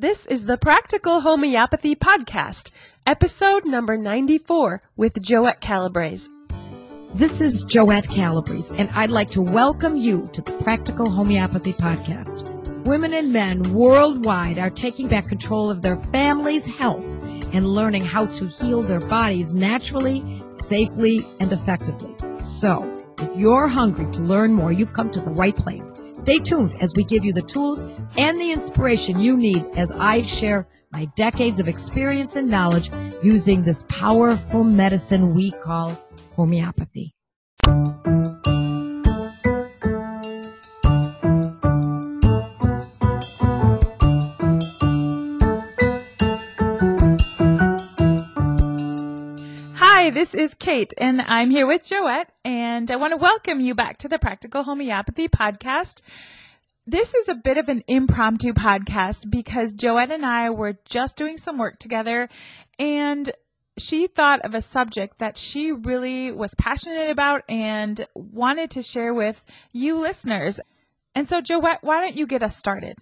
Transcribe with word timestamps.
This 0.00 0.26
is 0.26 0.44
the 0.44 0.56
Practical 0.56 1.22
Homeopathy 1.22 1.96
Podcast, 1.96 2.70
episode 3.04 3.66
number 3.66 3.96
94 3.96 4.80
with 4.96 5.14
Joette 5.14 5.58
Calabrese. 5.58 6.30
This 7.14 7.40
is 7.40 7.64
Joette 7.64 8.08
Calabrese, 8.08 8.72
and 8.76 8.88
I'd 8.90 9.10
like 9.10 9.28
to 9.32 9.42
welcome 9.42 9.96
you 9.96 10.30
to 10.34 10.40
the 10.40 10.52
Practical 10.62 11.10
Homeopathy 11.10 11.72
Podcast. 11.72 12.44
Women 12.84 13.12
and 13.12 13.32
men 13.32 13.74
worldwide 13.74 14.60
are 14.60 14.70
taking 14.70 15.08
back 15.08 15.26
control 15.26 15.68
of 15.68 15.82
their 15.82 15.96
family's 16.12 16.64
health 16.64 17.18
and 17.52 17.66
learning 17.66 18.04
how 18.04 18.26
to 18.26 18.46
heal 18.46 18.82
their 18.82 19.00
bodies 19.00 19.52
naturally, 19.52 20.40
safely, 20.48 21.26
and 21.40 21.52
effectively. 21.52 22.14
So, 22.40 23.04
if 23.18 23.36
you're 23.36 23.66
hungry 23.66 24.08
to 24.12 24.22
learn 24.22 24.52
more, 24.52 24.70
you've 24.70 24.92
come 24.92 25.10
to 25.10 25.20
the 25.20 25.32
right 25.32 25.56
place. 25.56 25.92
Stay 26.18 26.40
tuned 26.40 26.82
as 26.82 26.94
we 26.96 27.04
give 27.04 27.24
you 27.24 27.32
the 27.32 27.42
tools 27.42 27.84
and 28.16 28.40
the 28.40 28.50
inspiration 28.50 29.20
you 29.20 29.36
need 29.36 29.64
as 29.76 29.92
I 29.92 30.22
share 30.22 30.66
my 30.90 31.04
decades 31.14 31.60
of 31.60 31.68
experience 31.68 32.34
and 32.34 32.50
knowledge 32.50 32.90
using 33.22 33.62
this 33.62 33.84
powerful 33.88 34.64
medicine 34.64 35.32
we 35.32 35.52
call 35.52 35.96
homeopathy. 36.34 37.14
This 50.28 50.50
is 50.50 50.54
Kate, 50.54 50.92
and 50.98 51.22
I'm 51.22 51.48
here 51.48 51.66
with 51.66 51.84
Joette, 51.84 52.28
and 52.44 52.90
I 52.90 52.96
want 52.96 53.12
to 53.12 53.16
welcome 53.16 53.60
you 53.60 53.74
back 53.74 53.96
to 53.98 54.08
the 54.08 54.18
Practical 54.18 54.62
Homeopathy 54.62 55.26
Podcast. 55.26 56.02
This 56.86 57.14
is 57.14 57.30
a 57.30 57.34
bit 57.34 57.56
of 57.56 57.70
an 57.70 57.82
impromptu 57.88 58.52
podcast 58.52 59.30
because 59.30 59.74
Joette 59.74 60.12
and 60.12 60.26
I 60.26 60.50
were 60.50 60.76
just 60.84 61.16
doing 61.16 61.38
some 61.38 61.56
work 61.56 61.78
together, 61.78 62.28
and 62.78 63.30
she 63.78 64.06
thought 64.06 64.42
of 64.42 64.54
a 64.54 64.60
subject 64.60 65.18
that 65.18 65.38
she 65.38 65.72
really 65.72 66.30
was 66.30 66.54
passionate 66.56 67.08
about 67.08 67.42
and 67.48 68.06
wanted 68.14 68.70
to 68.72 68.82
share 68.82 69.14
with 69.14 69.42
you 69.72 69.98
listeners. 69.98 70.60
And 71.14 71.26
so, 71.26 71.40
Joette, 71.40 71.78
why 71.80 72.02
don't 72.02 72.16
you 72.16 72.26
get 72.26 72.42
us 72.42 72.54
started? 72.54 72.98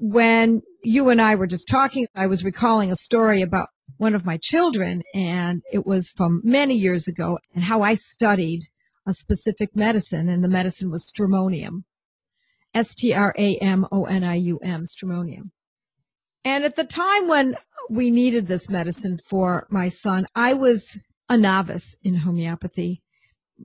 When 0.00 0.62
you 0.82 1.10
and 1.10 1.20
I 1.20 1.34
were 1.34 1.46
just 1.46 1.68
talking, 1.68 2.06
I 2.14 2.28
was 2.28 2.44
recalling 2.44 2.90
a 2.90 2.96
story 2.96 3.42
about 3.42 3.68
one 3.96 4.14
of 4.14 4.24
my 4.24 4.36
children, 4.36 5.02
and 5.14 5.62
it 5.72 5.86
was 5.86 6.10
from 6.10 6.40
many 6.44 6.74
years 6.74 7.08
ago, 7.08 7.38
and 7.54 7.64
how 7.64 7.82
I 7.82 7.94
studied 7.94 8.62
a 9.06 9.12
specific 9.12 9.74
medicine, 9.74 10.28
and 10.28 10.44
the 10.44 10.48
medicine 10.48 10.90
was 10.90 11.10
stramonium. 11.10 11.84
S 12.74 12.94
T 12.94 13.14
R 13.14 13.34
A 13.38 13.56
M 13.56 13.86
O 13.90 14.04
N 14.04 14.22
I 14.22 14.34
U 14.34 14.58
M, 14.62 14.84
stramonium. 14.84 15.50
And 16.44 16.64
at 16.64 16.76
the 16.76 16.84
time 16.84 17.26
when 17.26 17.56
we 17.90 18.10
needed 18.10 18.46
this 18.46 18.68
medicine 18.68 19.18
for 19.26 19.66
my 19.70 19.88
son, 19.88 20.26
I 20.34 20.52
was 20.54 21.00
a 21.28 21.36
novice 21.36 21.96
in 22.02 22.14
homeopathy, 22.14 23.02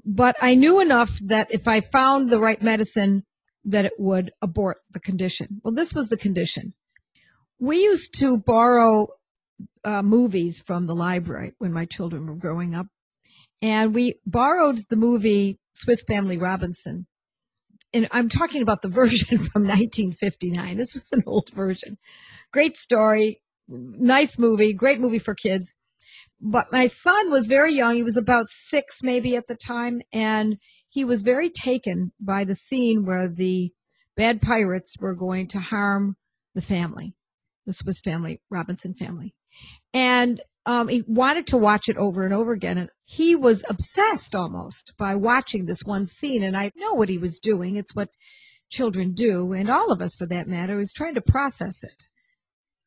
but 0.06 0.36
I 0.42 0.56
knew 0.56 0.80
enough 0.80 1.20
that 1.20 1.48
if 1.52 1.68
I 1.68 1.82
found 1.82 2.30
the 2.30 2.40
right 2.40 2.62
medicine, 2.62 3.24
that 3.66 3.86
it 3.86 3.94
would 3.98 4.32
abort 4.42 4.78
the 4.92 5.00
condition. 5.00 5.62
Well, 5.64 5.74
this 5.74 5.94
was 5.94 6.10
the 6.10 6.18
condition. 6.18 6.74
We 7.60 7.84
used 7.84 8.18
to 8.20 8.38
borrow 8.38 9.08
uh, 9.84 10.02
movies 10.02 10.62
from 10.62 10.88
the 10.88 10.96
library 10.96 11.54
when 11.58 11.74
my 11.74 11.86
children 11.86 12.28
were 12.28 12.36
growing 12.36 12.76
up. 12.76 12.88
And 13.62 13.94
we 13.94 14.20
borrowed 14.26 14.80
the 14.90 14.96
movie 14.96 15.58
Swiss 15.74 16.04
Family 16.04 16.38
Robinson. 16.38 17.06
And 17.94 18.08
I'm 18.12 18.30
talking 18.30 18.62
about 18.62 18.82
the 18.82 18.90
version 19.02 19.38
from 19.38 19.64
1959. 19.64 20.78
This 20.78 20.94
was 20.94 21.12
an 21.12 21.24
old 21.26 21.50
version. 21.52 21.98
Great 22.52 22.78
story, 22.78 23.42
nice 23.68 24.38
movie, 24.38 24.74
great 24.74 25.00
movie 25.00 25.20
for 25.20 25.36
kids. 25.36 25.74
But 26.42 26.72
my 26.74 26.88
son 26.88 27.32
was 27.32 27.48
very 27.48 27.74
young. 27.74 27.96
He 27.96 28.04
was 28.04 28.18
about 28.18 28.50
six, 28.50 29.02
maybe 29.02 29.38
at 29.38 29.48
the 29.48 29.56
time. 29.56 30.02
And 30.12 30.58
he 30.90 31.06
was 31.06 31.22
very 31.22 31.50
taken 31.50 32.12
by 32.20 32.44
the 32.44 32.56
scene 32.56 33.06
where 33.06 33.30
the 33.30 33.72
bad 34.18 34.42
pirates 34.42 34.98
were 35.00 35.16
going 35.16 35.48
to 35.50 35.60
harm 35.60 36.18
the 36.54 36.62
family, 36.62 37.16
the 37.66 37.74
Swiss 37.74 38.02
family, 38.02 38.42
Robinson 38.50 38.94
family 38.94 39.34
and 39.94 40.42
um, 40.66 40.88
he 40.88 41.04
wanted 41.08 41.48
to 41.48 41.58
watch 41.58 41.90
it 41.90 41.98
over 41.98 42.26
and 42.26 42.34
over 42.34 42.54
again. 42.54 42.78
And 42.78 42.90
he 43.06 43.36
was 43.36 43.64
obsessed 43.70 44.34
almost 44.34 44.94
by 44.98 45.16
watching 45.16 45.66
this 45.66 45.84
one 45.84 46.06
scene. 46.06 46.44
And 46.44 46.56
I 46.56 46.72
know 46.76 46.94
what 46.94 47.10
he 47.10 47.18
was 47.18 47.40
doing. 47.40 47.76
It's 47.76 47.94
what 47.94 48.10
children 48.70 49.14
do, 49.14 49.54
and 49.54 49.70
all 49.70 49.92
of 49.92 50.02
us 50.02 50.16
for 50.16 50.26
that 50.28 50.48
matter, 50.48 50.80
is 50.80 50.92
trying 50.92 51.14
to 51.16 51.22
process 51.22 51.84
it. 51.84 52.04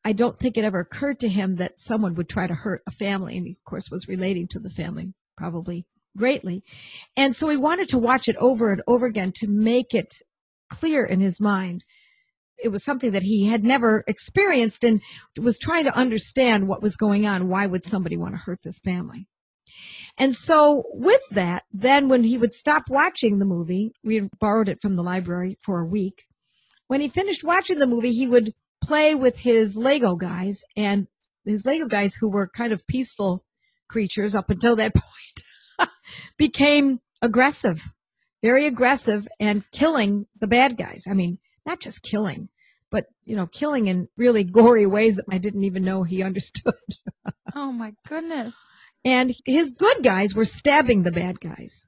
I 0.03 0.13
don't 0.13 0.37
think 0.37 0.57
it 0.57 0.63
ever 0.63 0.79
occurred 0.79 1.19
to 1.19 1.29
him 1.29 1.55
that 1.57 1.79
someone 1.79 2.15
would 2.15 2.29
try 2.29 2.47
to 2.47 2.53
hurt 2.53 2.81
a 2.87 2.91
family. 2.91 3.37
And 3.37 3.45
he, 3.45 3.53
of 3.53 3.63
course, 3.69 3.89
was 3.91 4.07
relating 4.07 4.47
to 4.49 4.59
the 4.59 4.69
family 4.69 5.13
probably 5.37 5.85
greatly. 6.17 6.63
And 7.15 7.35
so 7.35 7.47
he 7.49 7.57
wanted 7.57 7.89
to 7.89 7.99
watch 7.99 8.27
it 8.27 8.35
over 8.37 8.71
and 8.71 8.81
over 8.87 9.05
again 9.05 9.31
to 9.35 9.47
make 9.47 9.93
it 9.93 10.13
clear 10.69 11.05
in 11.05 11.19
his 11.19 11.39
mind 11.39 11.83
it 12.63 12.69
was 12.69 12.83
something 12.83 13.11
that 13.11 13.23
he 13.23 13.47
had 13.47 13.63
never 13.63 14.03
experienced 14.07 14.83
and 14.83 15.01
was 15.37 15.57
trying 15.57 15.83
to 15.85 15.95
understand 15.95 16.67
what 16.67 16.81
was 16.81 16.95
going 16.95 17.25
on. 17.25 17.49
Why 17.49 17.65
would 17.65 17.85
somebody 17.85 18.17
want 18.17 18.33
to 18.33 18.41
hurt 18.41 18.59
this 18.63 18.79
family? 18.79 19.27
And 20.17 20.35
so 20.35 20.83
with 20.93 21.21
that, 21.31 21.63
then 21.71 22.09
when 22.09 22.23
he 22.23 22.37
would 22.37 22.53
stop 22.53 22.83
watching 22.89 23.37
the 23.37 23.45
movie, 23.45 23.91
we 24.03 24.27
borrowed 24.39 24.69
it 24.69 24.81
from 24.81 24.95
the 24.95 25.03
library 25.03 25.57
for 25.63 25.79
a 25.79 25.85
week. 25.85 26.23
When 26.87 27.01
he 27.01 27.09
finished 27.09 27.43
watching 27.43 27.79
the 27.79 27.87
movie, 27.87 28.11
he 28.11 28.27
would 28.27 28.53
play 28.81 29.13
with 29.13 29.37
his 29.39 29.77
Lego 29.77 30.15
guys 30.15 30.63
and 30.75 31.07
his 31.45 31.65
Lego 31.65 31.87
guys 31.87 32.15
who 32.15 32.31
were 32.31 32.49
kind 32.49 32.73
of 32.73 32.85
peaceful 32.87 33.43
creatures 33.89 34.35
up 34.35 34.49
until 34.49 34.75
that 34.77 34.93
point 35.79 35.89
became 36.37 36.99
aggressive, 37.21 37.81
very 38.41 38.65
aggressive 38.65 39.27
and 39.39 39.63
killing 39.71 40.25
the 40.39 40.47
bad 40.47 40.77
guys. 40.77 41.03
I 41.09 41.13
mean, 41.13 41.37
not 41.67 41.79
just 41.81 42.01
killing, 42.01 42.49
but 42.89 43.05
you 43.25 43.35
know, 43.35 43.45
killing 43.45 43.87
in 43.87 44.07
really 44.17 44.43
gory 44.43 44.87
ways 44.87 45.17
that 45.17 45.25
I 45.29 45.37
didn't 45.37 45.65
even 45.65 45.83
know 45.83 46.03
he 46.03 46.23
understood. 46.31 46.73
oh 47.53 47.71
my 47.71 47.93
goodness. 48.07 48.55
And 49.05 49.33
his 49.45 49.71
good 49.71 50.03
guys 50.03 50.33
were 50.33 50.45
stabbing 50.45 51.03
the 51.03 51.11
bad 51.11 51.39
guys. 51.39 51.85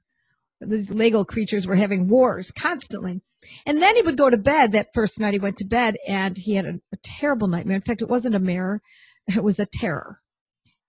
These 0.60 0.90
Lego 0.90 1.24
creatures 1.24 1.66
were 1.66 1.74
having 1.74 2.08
wars 2.08 2.52
constantly. 2.52 3.22
And 3.64 3.80
then 3.80 3.96
he 3.96 4.02
would 4.02 4.18
go 4.18 4.28
to 4.28 4.36
bed 4.36 4.72
that 4.72 4.92
first 4.92 5.18
night 5.18 5.32
he 5.32 5.40
went 5.40 5.56
to 5.56 5.64
bed 5.64 5.96
and 6.06 6.36
he 6.36 6.54
had 6.54 6.66
a, 6.66 6.74
a 6.92 6.96
terrible 7.02 7.48
nightmare. 7.48 7.76
In 7.76 7.82
fact, 7.82 8.02
it 8.02 8.08
wasn't 8.08 8.34
a 8.34 8.40
mirror, 8.40 8.82
it 9.26 9.42
was 9.42 9.58
a 9.58 9.66
terror. 9.66 10.18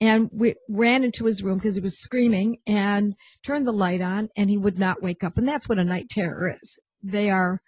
And 0.02 0.30
we 0.34 0.56
ran 0.68 1.04
into 1.04 1.26
his 1.26 1.44
room 1.44 1.60
because 1.60 1.76
he 1.76 1.82
was 1.82 2.02
screaming 2.02 2.58
and 2.66 3.16
turned 3.46 3.68
the 3.68 3.72
light 3.72 4.02
on 4.02 4.30
and 4.36 4.50
he 4.50 4.58
would 4.58 4.80
not 4.80 5.02
wake 5.02 5.24
up. 5.24 5.38
And 5.38 5.48
that's 5.48 5.70
what 5.70 5.78
a 5.78 5.84
night 5.84 6.10
terror 6.10 6.58
is. 6.62 6.80
They 7.04 7.30
are 7.30 7.62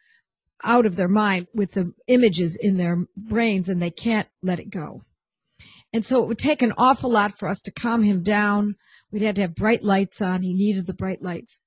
out 0.63 0.85
of 0.85 0.95
their 0.95 1.07
mind 1.07 1.47
with 1.53 1.73
the 1.73 1.93
images 2.07 2.55
in 2.55 2.77
their 2.77 3.05
brains 3.15 3.69
and 3.69 3.81
they 3.81 3.91
can't 3.91 4.27
let 4.41 4.59
it 4.59 4.69
go. 4.69 5.03
And 5.91 6.03
so 6.03 6.23
it 6.23 6.27
would 6.27 6.39
take 6.39 6.61
an 6.61 6.73
awful 6.77 7.09
lot 7.09 7.37
for 7.37 7.47
us 7.47 7.61
to 7.61 7.71
calm 7.71 8.03
him 8.03 8.23
down. 8.23 8.75
We'd 9.11 9.21
have 9.21 9.35
to 9.35 9.41
have 9.41 9.55
bright 9.55 9.83
lights 9.83 10.21
on. 10.21 10.41
He 10.41 10.53
needed 10.53 10.87
the 10.87 10.93
bright 10.93 11.21
lights. 11.21 11.59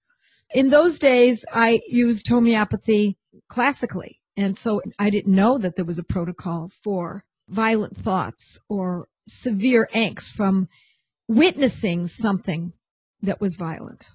In 0.52 0.70
those 0.70 0.98
days, 0.98 1.44
I 1.52 1.80
used 1.86 2.28
homeopathy 2.28 3.18
classically. 3.48 4.20
And 4.36 4.56
so 4.56 4.82
I 4.98 5.10
didn't 5.10 5.34
know 5.34 5.58
that 5.58 5.76
there 5.76 5.84
was 5.84 5.98
a 5.98 6.04
protocol 6.04 6.70
for 6.82 7.24
violent 7.48 7.96
thoughts 7.96 8.58
or 8.68 9.08
severe 9.26 9.88
angst 9.94 10.30
from 10.30 10.68
witnessing 11.28 12.06
something 12.06 12.72
that 13.22 13.40
was 13.40 13.56
violent 13.56 14.10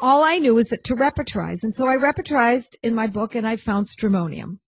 all 0.00 0.22
I 0.22 0.38
knew 0.38 0.54
was 0.54 0.68
that 0.68 0.84
to 0.84 0.94
repertorize. 0.94 1.62
And 1.62 1.74
so 1.74 1.86
I 1.86 1.96
repertorized 1.96 2.76
in 2.82 2.94
my 2.94 3.06
book 3.06 3.34
and 3.34 3.46
I 3.46 3.56
found 3.56 3.86
stramonium. 3.86 4.58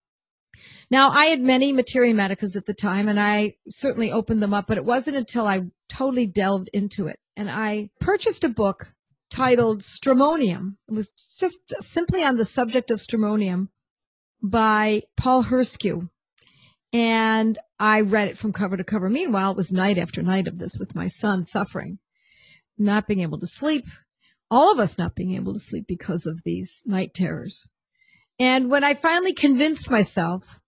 Now, 0.91 1.11
I 1.11 1.27
had 1.27 1.41
many 1.41 1.73
materia 1.73 2.15
medicas 2.15 2.57
at 2.57 2.67
the 2.67 2.75
time 2.75 3.09
and 3.09 3.19
I 3.19 3.57
certainly 3.69 4.13
opened 4.13 4.43
them 4.43 4.55
up, 4.55 4.67
but 4.69 4.79
it 4.79 4.85
wasn't 4.85 5.17
until 5.17 5.47
I 5.47 5.63
totally 5.89 6.27
delved 6.27 6.71
into 6.73 7.09
it. 7.09 7.19
And 7.37 7.51
I 7.51 7.91
purchased 8.01 8.45
a 8.45 8.49
book 8.49 8.93
titled 9.31 9.81
Stramonium. 9.81 10.77
It 10.89 10.95
was 10.95 11.11
just 11.39 11.75
simply 11.81 12.23
on 12.23 12.37
the 12.37 12.45
subject 12.45 12.91
of 12.91 12.99
stramonium 12.99 13.69
by 14.43 15.03
Paul 15.17 15.45
Herscu. 15.45 16.09
And 16.93 17.59
I 17.79 18.01
read 18.01 18.29
it 18.29 18.39
from 18.39 18.53
cover 18.53 18.77
to 18.77 18.85
cover. 18.85 19.11
Meanwhile, 19.11 19.51
it 19.51 19.57
was 19.57 19.73
night 19.73 19.99
after 19.99 20.23
night 20.23 20.47
of 20.47 20.59
this 20.59 20.79
with 20.79 20.95
my 20.95 21.09
son 21.09 21.45
suffering, 21.45 21.99
not 22.79 23.07
being 23.07 23.21
able 23.21 23.41
to 23.41 23.47
sleep, 23.47 23.87
all 24.51 24.73
of 24.73 24.79
us 24.79 24.99
not 24.99 25.15
being 25.15 25.35
able 25.35 25.53
to 25.53 25.59
sleep 25.59 25.87
because 25.87 26.27
of 26.27 26.43
these 26.45 26.83
night 26.87 27.15
terrors. 27.15 27.69
And 28.39 28.71
when 28.71 28.85
I 28.85 28.95
finally 28.95 29.33
convinced 29.33 29.91
myself 29.91 30.61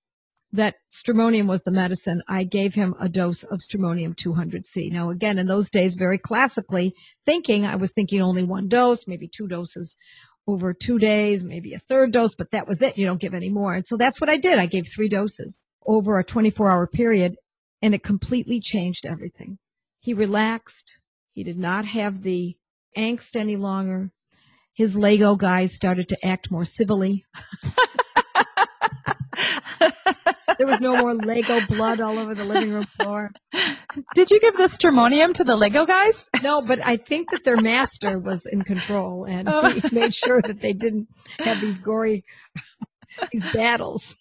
that 0.52 0.76
stramonium 0.90 1.46
was 1.46 1.62
the 1.62 1.70
medicine, 1.70 2.22
I 2.26 2.44
gave 2.44 2.74
him 2.74 2.94
a 2.98 3.08
dose 3.08 3.44
of 3.44 3.60
stramonium 3.60 4.14
200C. 4.14 4.90
Now, 4.90 5.10
again, 5.10 5.38
in 5.38 5.46
those 5.46 5.68
days, 5.68 5.94
very 5.94 6.18
classically 6.18 6.94
thinking, 7.26 7.66
I 7.66 7.76
was 7.76 7.92
thinking 7.92 8.22
only 8.22 8.44
one 8.44 8.68
dose, 8.68 9.06
maybe 9.06 9.28
two 9.28 9.46
doses 9.46 9.96
over 10.46 10.72
two 10.72 10.98
days, 10.98 11.44
maybe 11.44 11.74
a 11.74 11.78
third 11.78 12.10
dose, 12.12 12.34
but 12.34 12.50
that 12.52 12.66
was 12.66 12.80
it. 12.80 12.96
You 12.96 13.04
don't 13.04 13.20
give 13.20 13.34
any 13.34 13.50
more. 13.50 13.74
And 13.74 13.86
so 13.86 13.98
that's 13.98 14.18
what 14.18 14.30
I 14.30 14.38
did. 14.38 14.58
I 14.58 14.66
gave 14.66 14.88
three 14.88 15.08
doses. 15.08 15.66
over 15.86 16.18
a 16.18 16.24
24 16.24 16.70
hour 16.70 16.86
period 16.86 17.36
and 17.80 17.94
it 17.94 18.02
completely 18.02 18.60
changed 18.60 19.06
everything. 19.06 19.58
He 20.00 20.14
relaxed. 20.14 21.00
He 21.32 21.44
did 21.44 21.58
not 21.58 21.84
have 21.84 22.22
the 22.22 22.56
angst 22.96 23.36
any 23.36 23.56
longer. 23.56 24.10
His 24.74 24.96
Lego 24.96 25.34
guys 25.36 25.74
started 25.74 26.08
to 26.10 26.26
act 26.26 26.50
more 26.50 26.64
civilly. 26.64 27.24
there 30.58 30.66
was 30.66 30.80
no 30.80 30.96
more 30.96 31.14
Lego 31.14 31.60
blood 31.66 32.00
all 32.00 32.18
over 32.18 32.34
the 32.34 32.44
living 32.44 32.72
room 32.72 32.84
floor. 32.84 33.30
Did 34.14 34.30
you 34.30 34.40
give 34.40 34.56
the 34.56 34.64
stramonium 34.64 35.34
to 35.34 35.44
the 35.44 35.56
Lego 35.56 35.84
guys? 35.86 36.28
No, 36.42 36.62
but 36.62 36.78
I 36.84 36.96
think 36.96 37.30
that 37.30 37.44
their 37.44 37.60
master 37.60 38.18
was 38.18 38.46
in 38.46 38.62
control 38.62 39.24
and 39.28 39.48
Oh. 39.48 39.68
he 39.68 39.82
made 39.92 40.14
sure 40.14 40.40
that 40.42 40.60
they 40.60 40.72
didn't 40.72 41.08
have 41.40 41.60
these 41.60 41.78
gory 41.78 42.24
these 43.32 43.44
battles. 43.52 44.16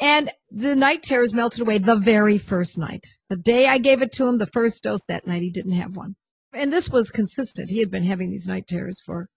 and 0.00 0.30
the 0.50 0.74
night 0.76 1.02
terrors 1.02 1.32
melted 1.34 1.60
away 1.60 1.78
the 1.78 1.96
very 1.96 2.36
first 2.38 2.78
night. 2.78 3.06
The 3.30 3.36
day 3.36 3.66
I 3.66 3.78
gave 3.78 4.02
it 4.02 4.12
to 4.12 4.26
him, 4.26 4.38
the 4.38 4.46
first 4.46 4.82
dose 4.82 5.04
that 5.08 5.26
night, 5.26 5.42
he 5.42 5.50
didn't 5.50 5.72
have 5.72 5.96
one. 5.96 6.16
And 6.58 6.72
this 6.72 6.90
was 6.90 7.10
consistent. 7.10 7.70
He 7.70 7.78
had 7.78 7.90
been 7.90 8.02
having 8.02 8.30
these 8.30 8.48
night 8.48 8.66
terrors 8.66 9.00
for, 9.00 9.28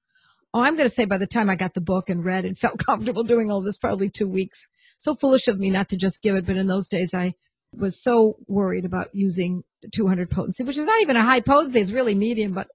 oh, 0.56 0.62
I'm 0.62 0.76
going 0.76 0.90
to 0.90 0.94
say 0.94 1.06
by 1.06 1.20
the 1.20 1.28
time 1.28 1.52
I 1.52 1.56
got 1.56 1.76
the 1.76 1.82
book 1.82 2.10
and 2.10 2.26
read 2.26 2.46
and 2.46 2.58
felt 2.58 2.84
comfortable 2.84 3.24
doing 3.24 3.52
all 3.52 3.62
this, 3.62 3.78
probably 3.78 4.10
two 4.10 4.28
weeks. 4.28 4.68
So 4.98 5.14
foolish 5.14 5.48
of 5.48 5.60
me 5.60 5.70
not 5.70 5.90
to 5.90 5.98
just 5.98 6.24
give 6.24 6.36
it. 6.36 6.48
But 6.48 6.58
in 6.58 6.66
those 6.66 6.88
days, 6.88 7.14
I 7.14 7.36
was 7.78 8.02
so 8.02 8.38
worried 8.48 8.86
about 8.86 9.10
using 9.14 9.64
200 9.94 10.32
potency, 10.32 10.64
which 10.64 10.78
is 10.78 10.88
not 10.88 11.02
even 11.02 11.16
a 11.16 11.24
high 11.24 11.42
potency. 11.42 11.80
It's 11.80 11.92
really 11.92 12.16
medium, 12.16 12.54
but 12.54 12.68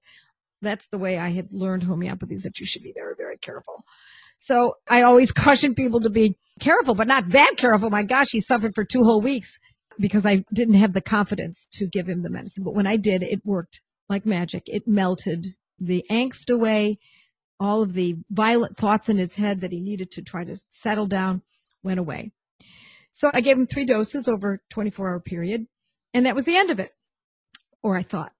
that's 0.61 0.87
the 0.87 0.97
way 0.97 1.17
I 1.17 1.29
had 1.29 1.49
learned 1.51 1.83
homeopathy 1.83 2.35
is 2.35 2.43
that 2.43 2.59
you 2.59 2.65
should 2.65 2.83
be 2.83 2.93
very, 2.93 3.15
very 3.17 3.37
careful. 3.37 3.83
So 4.37 4.75
I 4.87 5.01
always 5.01 5.31
caution 5.33 5.75
people 5.75 5.99
to 6.01 6.09
be 6.09 6.37
careful, 6.61 6.95
but 6.95 7.07
not 7.07 7.29
that 7.31 7.55
careful. 7.57 7.89
My 7.89 8.03
gosh, 8.03 8.27
he 8.31 8.39
suffered 8.39 8.75
for 8.75 8.85
two 8.85 9.03
whole 9.03 9.21
weeks 9.21 9.59
because 9.99 10.25
I 10.25 10.45
didn't 10.53 10.75
have 10.75 10.93
the 10.93 11.01
confidence 11.01 11.67
to 11.73 11.85
give 11.85 12.07
him 12.07 12.23
the 12.23 12.29
medicine. 12.29 12.63
But 12.63 12.75
when 12.75 12.87
I 12.87 12.95
did, 12.95 13.23
it 13.23 13.41
worked 13.43 13.81
like 14.09 14.25
magic. 14.25 14.63
It 14.67 14.87
melted 14.87 15.45
the 15.79 16.05
angst 16.09 16.53
away. 16.53 16.99
All 17.59 17.81
of 17.81 17.93
the 17.93 18.15
violent 18.29 18.77
thoughts 18.77 19.09
in 19.09 19.17
his 19.17 19.35
head 19.35 19.61
that 19.61 19.71
he 19.71 19.81
needed 19.81 20.11
to 20.11 20.21
try 20.21 20.43
to 20.43 20.55
settle 20.69 21.07
down 21.07 21.41
went 21.83 21.99
away. 21.99 22.31
So 23.11 23.31
I 23.33 23.41
gave 23.41 23.57
him 23.57 23.65
three 23.65 23.85
doses 23.85 24.27
over 24.27 24.53
a 24.53 24.59
24 24.69 25.09
hour 25.09 25.19
period, 25.19 25.65
and 26.13 26.25
that 26.25 26.35
was 26.35 26.45
the 26.45 26.55
end 26.55 26.69
of 26.69 26.79
it. 26.79 26.91
Or 27.81 27.95
I 27.95 28.03
thought. 28.03 28.31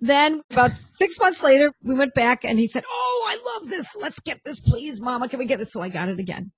Then 0.00 0.42
about 0.50 0.78
six 0.78 1.18
months 1.20 1.42
later, 1.42 1.72
we 1.82 1.94
went 1.94 2.14
back 2.14 2.44
and 2.44 2.58
he 2.58 2.66
said, 2.66 2.84
Oh, 2.88 3.26
I 3.28 3.58
love 3.58 3.68
this. 3.68 3.94
Let's 4.00 4.20
get 4.20 4.40
this, 4.44 4.60
please, 4.60 5.00
mama. 5.00 5.28
Can 5.28 5.38
we 5.38 5.46
get 5.46 5.58
this? 5.58 5.72
So 5.72 5.82
I 5.82 5.90
got 5.90 6.08
it 6.08 6.18
again. 6.18 6.52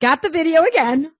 Got 0.00 0.22
the 0.22 0.28
video 0.28 0.62
again. 0.62 1.10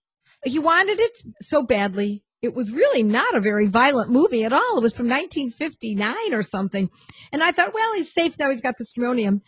He 0.44 0.58
wanted 0.58 1.00
it 1.00 1.18
so 1.40 1.62
badly. 1.62 2.22
It 2.44 2.54
was 2.54 2.70
really 2.70 3.02
not 3.02 3.34
a 3.34 3.40
very 3.40 3.68
violent 3.68 4.10
movie 4.10 4.44
at 4.44 4.52
all. 4.52 4.76
It 4.76 4.82
was 4.82 4.92
from 4.92 5.08
1959 5.08 6.34
or 6.34 6.42
something. 6.42 6.90
And 7.32 7.42
I 7.42 7.52
thought, 7.52 7.72
well, 7.72 7.94
he's 7.94 8.12
safe 8.12 8.38
now. 8.38 8.50
He's 8.50 8.60
got 8.60 8.74
the 8.76 8.84
stramonium 8.84 9.40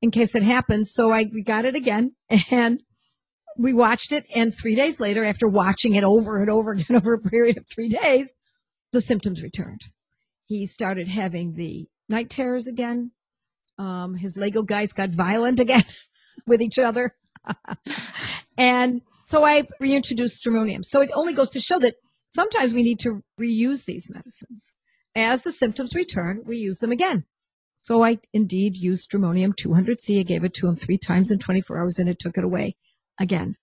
in 0.00 0.12
case 0.12 0.36
it 0.36 0.44
happens. 0.44 0.92
So 0.92 1.10
I 1.10 1.24
we 1.32 1.42
got 1.42 1.64
it 1.64 1.74
again 1.74 2.12
and 2.50 2.80
we 3.58 3.72
watched 3.72 4.12
it. 4.12 4.24
And 4.32 4.54
three 4.54 4.76
days 4.76 5.00
later, 5.00 5.24
after 5.24 5.48
watching 5.48 5.96
it 5.96 6.04
over 6.04 6.38
and 6.38 6.48
over 6.48 6.72
again 6.72 6.86
over 6.96 7.14
a 7.14 7.18
period 7.18 7.58
of 7.58 7.66
three 7.66 7.88
days, 7.88 8.30
the 8.92 9.00
symptoms 9.00 9.42
returned. 9.42 9.80
He 10.46 10.66
started 10.66 11.08
having 11.08 11.54
the 11.54 11.88
night 12.08 12.30
terrors 12.30 12.68
again. 12.68 13.10
Um, 13.78 14.14
his 14.14 14.36
Lego 14.36 14.62
guys 14.62 14.92
got 14.92 15.10
violent 15.10 15.58
again 15.58 15.84
with 16.46 16.62
each 16.62 16.78
other. 16.78 17.16
and 18.56 19.00
so 19.26 19.44
I 19.44 19.66
reintroduced 19.80 20.40
stramonium. 20.40 20.84
So 20.84 21.00
it 21.00 21.10
only 21.14 21.34
goes 21.34 21.50
to 21.50 21.60
show 21.60 21.80
that 21.80 21.96
sometimes 22.34 22.72
we 22.72 22.82
need 22.82 22.98
to 23.00 23.22
reuse 23.40 23.84
these 23.84 24.10
medicines. 24.10 24.76
As 25.16 25.42
the 25.42 25.52
symptoms 25.52 25.94
return, 25.94 26.42
we 26.44 26.56
use 26.56 26.78
them 26.78 26.90
again. 26.90 27.24
So 27.80 28.02
I 28.02 28.18
indeed 28.32 28.76
used 28.76 29.10
stramonium 29.10 29.54
200C. 29.54 30.20
I 30.20 30.22
gave 30.22 30.44
it 30.44 30.54
to 30.54 30.66
him 30.66 30.74
three 30.74 30.98
times 30.98 31.30
in 31.30 31.38
24 31.38 31.78
hours 31.78 31.98
and 31.98 32.08
it 32.08 32.18
took 32.18 32.36
it 32.36 32.44
away 32.44 32.76
again. 33.20 33.56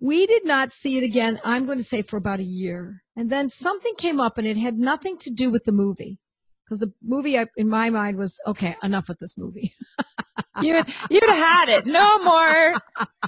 We 0.00 0.26
did 0.26 0.44
not 0.44 0.72
see 0.72 0.98
it 0.98 1.04
again, 1.04 1.40
I'm 1.44 1.64
going 1.64 1.78
to 1.78 1.84
say 1.84 2.02
for 2.02 2.16
about 2.16 2.40
a 2.40 2.44
year. 2.44 3.02
And 3.14 3.30
then 3.30 3.48
something 3.48 3.94
came 3.96 4.20
up 4.20 4.36
and 4.36 4.46
it 4.46 4.56
had 4.56 4.78
nothing 4.78 5.16
to 5.18 5.30
do 5.30 5.50
with 5.50 5.64
the 5.64 5.72
movie. 5.72 6.18
Because 6.64 6.80
the 6.80 6.92
movie 7.02 7.38
in 7.56 7.68
my 7.68 7.90
mind 7.90 8.18
was, 8.18 8.38
okay, 8.46 8.76
enough 8.82 9.08
with 9.08 9.20
this 9.20 9.38
movie. 9.38 9.72
You 10.62 10.82
you'd 11.10 11.28
had 11.28 11.68
it. 11.68 11.86
No 11.86 12.18
more 12.18 12.74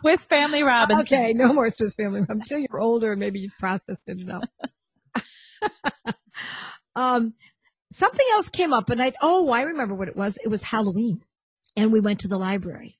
Swiss 0.01 0.25
Family 0.25 0.63
Robinson. 0.63 1.19
Okay, 1.19 1.33
no 1.33 1.53
more 1.53 1.71
Swiss 1.71 1.95
Family 1.95 2.21
Robinson 2.21 2.41
until 2.41 2.59
you're 2.59 2.81
older 2.81 3.17
maybe 3.17 3.41
you've 3.41 3.59
processed 3.59 4.09
it 4.09 4.21
enough. 4.21 4.45
um, 6.97 7.35
something 7.93 8.27
else 8.33 8.49
came 8.49 8.73
up, 8.73 8.91
and 8.91 9.03
I 9.03 9.13
oh, 9.21 9.51
I 9.51 9.63
remember 9.63 9.95
what 9.95 10.09
it 10.09 10.17
was. 10.17 10.39
It 10.43 10.49
was 10.49 10.63
Halloween, 10.63 11.23
and 11.77 11.93
we 11.93 12.01
went 12.01 12.21
to 12.21 12.29
the 12.29 12.39
library, 12.39 12.99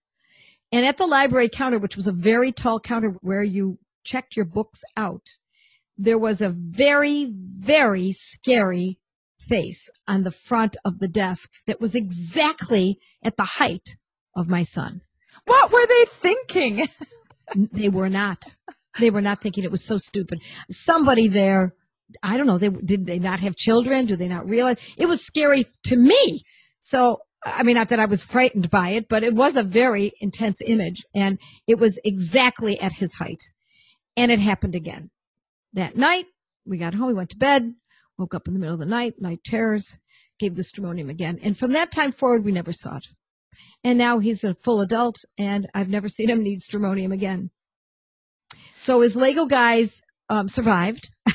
and 0.73 0.85
at 0.85 0.97
the 0.97 1.07
library 1.07 1.49
counter, 1.49 1.79
which 1.79 1.97
was 1.97 2.07
a 2.07 2.13
very 2.13 2.53
tall 2.53 2.81
counter 2.81 3.17
where 3.21 3.43
you 3.43 3.79
checked 4.05 4.37
your 4.37 4.47
books 4.47 4.83
out, 4.97 5.27
there 5.97 6.19
was 6.19 6.41
a 6.41 6.51
very 6.51 7.33
very 7.33 8.13
scary 8.13 8.99
face 9.39 9.89
on 10.07 10.25
the 10.25 10.31
front 10.31 10.77
of 10.85 10.99
the 10.99 11.09
desk 11.09 11.51
that 11.67 11.81
was 11.81 11.95
exactly 11.95 12.99
at 13.23 13.37
the 13.37 13.45
height 13.45 13.97
of 14.39 14.49
my 14.49 14.63
son. 14.63 15.03
What 15.45 15.73
were 15.73 15.87
they 15.87 16.05
thinking? 16.07 16.89
They 17.73 17.89
were 17.89 18.11
not. 18.11 18.45
They 19.01 19.09
were 19.09 19.23
not 19.23 19.41
thinking 19.41 19.65
it 19.65 19.71
was 19.71 19.83
so 19.83 19.97
stupid. 19.97 20.39
Somebody 20.71 21.29
there, 21.29 21.73
I 22.23 22.37
don't 22.37 22.47
know. 22.47 22.59
They 22.59 22.69
did 22.69 23.07
they 23.07 23.19
not 23.19 23.41
have 23.41 23.57
children? 23.57 24.05
Do 24.05 24.17
they 24.17 24.29
not 24.29 24.47
realize 24.47 24.77
it 24.99 25.07
was 25.07 25.25
scary 25.25 25.65
to 25.85 25.97
me? 25.97 26.43
So 26.81 27.21
I 27.43 27.63
mean, 27.63 27.77
not 27.77 27.89
that 27.89 28.01
I 28.01 28.05
was 28.05 28.23
frightened 28.23 28.69
by 28.69 28.91
it, 28.91 29.09
but 29.09 29.23
it 29.23 29.35
was 29.35 29.57
a 29.57 29.63
very 29.63 30.13
intense 30.21 30.61
image, 30.61 31.07
and 31.15 31.39
it 31.67 31.79
was 31.79 31.99
exactly 32.05 32.79
at 32.79 32.93
his 32.93 33.15
height. 33.15 33.43
And 34.15 34.31
it 34.31 34.41
happened 34.41 34.75
again 34.75 35.09
that 35.73 35.97
night. 35.97 36.27
We 36.67 36.77
got 36.77 36.93
home. 36.93 37.07
We 37.09 37.15
went 37.15 37.31
to 37.31 37.39
bed. 37.39 37.73
Woke 38.19 38.35
up 38.35 38.47
in 38.47 38.53
the 38.53 38.61
middle 38.61 38.75
of 38.75 38.81
the 38.81 38.85
night. 38.85 39.15
Night 39.23 39.41
terrors. 39.43 39.97
Gave 40.39 40.55
the 40.55 40.63
stramonium 40.63 41.09
again, 41.09 41.39
and 41.43 41.57
from 41.57 41.73
that 41.73 41.93
time 41.93 42.13
forward, 42.13 42.45
we 42.45 42.53
never 42.53 42.75
saw 42.75 42.99
it. 42.99 43.07
And 43.89 43.97
now 43.97 44.19
he's 44.19 44.45
a 44.45 44.53
full 44.53 44.83
adult, 44.83 45.25
and 45.39 45.67
I've 45.73 45.89
never 45.89 46.11
seen 46.11 46.29
him 46.29 46.43
need 46.43 46.61
stramonium 46.61 47.11
again. 47.11 47.49
So 48.77 49.01
his 49.01 49.17
Lego 49.17 49.47
guys 49.47 50.03
um, 50.29 50.47
survived. 50.47 51.09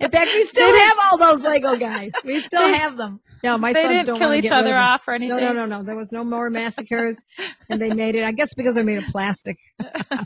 In 0.00 0.10
fact, 0.10 0.30
we 0.34 0.42
still 0.42 0.76
have 0.76 0.96
all 1.04 1.18
those 1.18 1.40
Lego 1.40 1.76
guys. 1.76 2.10
We 2.24 2.40
still 2.48 2.62
They- 2.66 2.76
have 2.76 2.96
them. 2.96 3.20
No, 3.44 3.58
my 3.58 3.72
they 3.74 3.82
sons 3.82 3.94
didn't 3.94 4.06
don't 4.06 4.18
kill 4.18 4.34
each 4.34 4.50
other 4.50 4.74
of 4.74 4.82
off 4.82 5.06
or 5.06 5.14
anything. 5.14 5.36
No, 5.36 5.52
no, 5.52 5.66
no, 5.66 5.66
no. 5.66 5.84
There 5.84 5.94
was 5.94 6.10
no 6.10 6.24
more 6.24 6.50
massacres, 6.50 7.24
and 7.70 7.80
they 7.80 7.92
made 7.92 8.16
it. 8.16 8.24
I 8.24 8.32
guess 8.32 8.54
because 8.54 8.74
they're 8.74 8.82
made 8.82 8.98
of 8.98 9.04
plastic, 9.04 9.56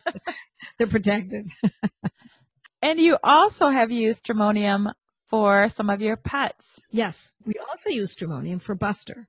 they're 0.79 0.87
protected. 0.87 1.49
And 2.81 2.99
you 2.99 3.19
also 3.23 3.69
have 3.69 3.91
used 3.91 4.25
stramonium 4.25 4.95
for 5.27 5.69
some 5.69 5.91
of 5.91 6.01
your 6.01 6.17
pets. 6.17 6.87
Yes, 6.93 7.31
we 7.45 7.57
also 7.69 7.91
use 7.91 8.17
stramonium 8.17 8.63
for 8.63 8.75
Buster. 8.75 9.29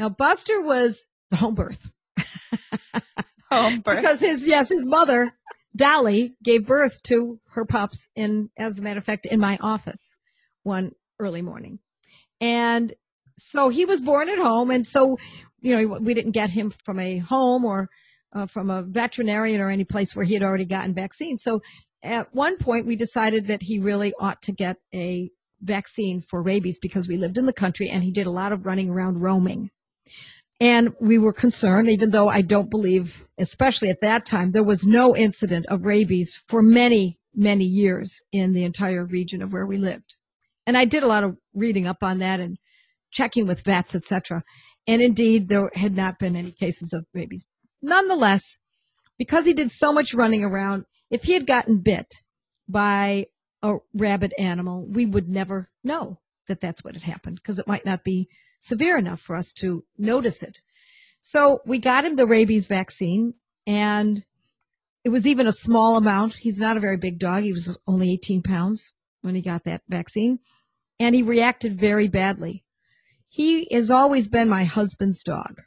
Now, 0.00 0.08
Buster 0.08 0.62
was 0.62 1.04
the 1.28 1.36
home 1.36 1.54
birth. 1.54 1.90
Home 3.50 3.80
birth. 3.80 4.00
because 4.00 4.20
his 4.20 4.48
yes 4.48 4.70
his 4.70 4.88
mother 4.88 5.32
dolly 5.76 6.34
gave 6.42 6.66
birth 6.66 7.02
to 7.02 7.38
her 7.50 7.66
pups 7.66 8.08
in 8.16 8.48
as 8.56 8.78
a 8.78 8.82
matter 8.82 8.98
of 8.98 9.04
fact 9.04 9.26
in 9.26 9.38
my 9.40 9.58
office 9.60 10.16
one 10.62 10.92
early 11.18 11.42
morning 11.42 11.80
and 12.40 12.94
so 13.36 13.68
he 13.68 13.84
was 13.84 14.00
born 14.00 14.28
at 14.28 14.38
home 14.38 14.70
and 14.70 14.86
so 14.86 15.18
you 15.60 15.76
know 15.76 15.98
we 16.00 16.14
didn't 16.14 16.30
get 16.30 16.50
him 16.50 16.70
from 16.84 17.00
a 17.00 17.18
home 17.18 17.64
or 17.64 17.88
uh, 18.34 18.46
from 18.46 18.70
a 18.70 18.84
veterinarian 18.84 19.60
or 19.60 19.68
any 19.68 19.84
place 19.84 20.14
where 20.14 20.24
he 20.24 20.34
had 20.34 20.44
already 20.44 20.64
gotten 20.64 20.94
vaccine. 20.94 21.36
so 21.36 21.60
at 22.04 22.32
one 22.32 22.56
point 22.56 22.86
we 22.86 22.94
decided 22.94 23.48
that 23.48 23.62
he 23.62 23.80
really 23.80 24.14
ought 24.20 24.40
to 24.40 24.52
get 24.52 24.76
a 24.94 25.28
vaccine 25.60 26.20
for 26.20 26.40
rabies 26.40 26.78
because 26.78 27.08
we 27.08 27.16
lived 27.16 27.36
in 27.36 27.46
the 27.46 27.52
country 27.52 27.90
and 27.90 28.04
he 28.04 28.12
did 28.12 28.26
a 28.26 28.30
lot 28.30 28.52
of 28.52 28.64
running 28.64 28.88
around 28.88 29.20
roaming 29.20 29.70
and 30.60 30.94
we 31.00 31.18
were 31.18 31.32
concerned, 31.32 31.88
even 31.88 32.10
though 32.10 32.28
I 32.28 32.42
don't 32.42 32.70
believe, 32.70 33.26
especially 33.38 33.88
at 33.88 34.02
that 34.02 34.26
time, 34.26 34.52
there 34.52 34.62
was 34.62 34.86
no 34.86 35.16
incident 35.16 35.64
of 35.68 35.86
rabies 35.86 36.42
for 36.48 36.62
many, 36.62 37.18
many 37.34 37.64
years 37.64 38.20
in 38.30 38.52
the 38.52 38.64
entire 38.64 39.06
region 39.06 39.40
of 39.40 39.54
where 39.54 39.66
we 39.66 39.78
lived. 39.78 40.16
And 40.66 40.76
I 40.76 40.84
did 40.84 41.02
a 41.02 41.08
lot 41.08 41.24
of 41.24 41.38
reading 41.54 41.86
up 41.86 42.02
on 42.02 42.18
that 42.18 42.40
and 42.40 42.58
checking 43.10 43.46
with 43.46 43.64
vets, 43.64 43.94
etc. 43.94 44.44
And 44.86 45.00
indeed, 45.00 45.48
there 45.48 45.70
had 45.74 45.96
not 45.96 46.18
been 46.18 46.36
any 46.36 46.52
cases 46.52 46.92
of 46.92 47.06
rabies. 47.14 47.44
Nonetheless, 47.80 48.58
because 49.18 49.46
he 49.46 49.54
did 49.54 49.70
so 49.70 49.92
much 49.94 50.12
running 50.12 50.44
around, 50.44 50.84
if 51.10 51.24
he 51.24 51.32
had 51.32 51.46
gotten 51.46 51.78
bit 51.78 52.06
by 52.68 53.26
a 53.62 53.76
rabid 53.94 54.34
animal, 54.38 54.86
we 54.86 55.06
would 55.06 55.28
never 55.28 55.68
know 55.82 56.18
that 56.48 56.60
that's 56.60 56.84
what 56.84 56.94
had 56.94 57.02
happened 57.02 57.36
because 57.36 57.58
it 57.58 57.66
might 57.66 57.86
not 57.86 58.04
be 58.04 58.28
severe 58.60 58.96
enough 58.96 59.20
for 59.20 59.36
us 59.36 59.52
to 59.52 59.84
notice 59.98 60.42
it. 60.42 60.60
So 61.20 61.60
we 61.66 61.78
got 61.78 62.04
him 62.04 62.16
the 62.16 62.26
rabies 62.26 62.66
vaccine 62.66 63.34
and 63.66 64.24
it 65.04 65.08
was 65.08 65.26
even 65.26 65.46
a 65.46 65.52
small 65.52 65.96
amount. 65.96 66.34
He's 66.34 66.60
not 66.60 66.76
a 66.76 66.80
very 66.80 66.96
big 66.96 67.18
dog. 67.18 67.42
He 67.42 67.52
was 67.52 67.76
only 67.86 68.12
18 68.12 68.42
pounds 68.42 68.92
when 69.22 69.34
he 69.34 69.42
got 69.42 69.64
that 69.64 69.82
vaccine. 69.88 70.38
And 70.98 71.14
he 71.14 71.22
reacted 71.22 71.78
very 71.78 72.08
badly. 72.08 72.64
He 73.28 73.68
has 73.72 73.90
always 73.90 74.28
been 74.28 74.48
my 74.48 74.64
husband's 74.64 75.22
dog, 75.22 75.62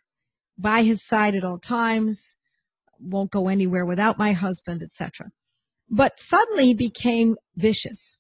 by 0.58 0.84
his 0.84 1.06
side 1.06 1.34
at 1.34 1.44
all 1.44 1.58
times, 1.58 2.36
won't 3.00 3.32
go 3.32 3.48
anywhere 3.48 3.86
without 3.86 4.20
my 4.20 4.34
husband, 4.34 4.84
etc. 4.84 5.32
But 5.90 6.20
suddenly 6.20 6.68
he 6.68 6.74
became 6.74 7.38
vicious, 7.56 8.18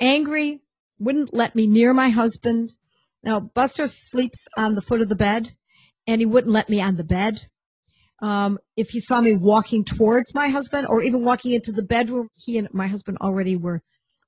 angry, 0.00 0.62
wouldn't 0.98 1.34
let 1.34 1.54
me 1.54 1.66
near 1.66 1.92
my 1.92 2.08
husband. 2.08 2.72
Now, 3.22 3.40
Buster 3.40 3.86
sleeps 3.86 4.46
on 4.56 4.74
the 4.74 4.82
foot 4.82 5.00
of 5.00 5.08
the 5.08 5.16
bed, 5.16 5.50
and 6.06 6.20
he 6.20 6.26
wouldn't 6.26 6.52
let 6.52 6.68
me 6.68 6.80
on 6.80 6.96
the 6.96 7.04
bed. 7.04 7.48
Um, 8.20 8.58
if 8.76 8.90
he 8.90 9.00
saw 9.00 9.20
me 9.20 9.36
walking 9.36 9.84
towards 9.84 10.34
my 10.34 10.48
husband 10.48 10.86
or 10.88 11.02
even 11.02 11.24
walking 11.24 11.52
into 11.52 11.72
the 11.72 11.82
bedroom, 11.82 12.28
he 12.34 12.58
and 12.58 12.68
my 12.72 12.88
husband 12.88 13.18
already 13.20 13.56
were, 13.56 13.82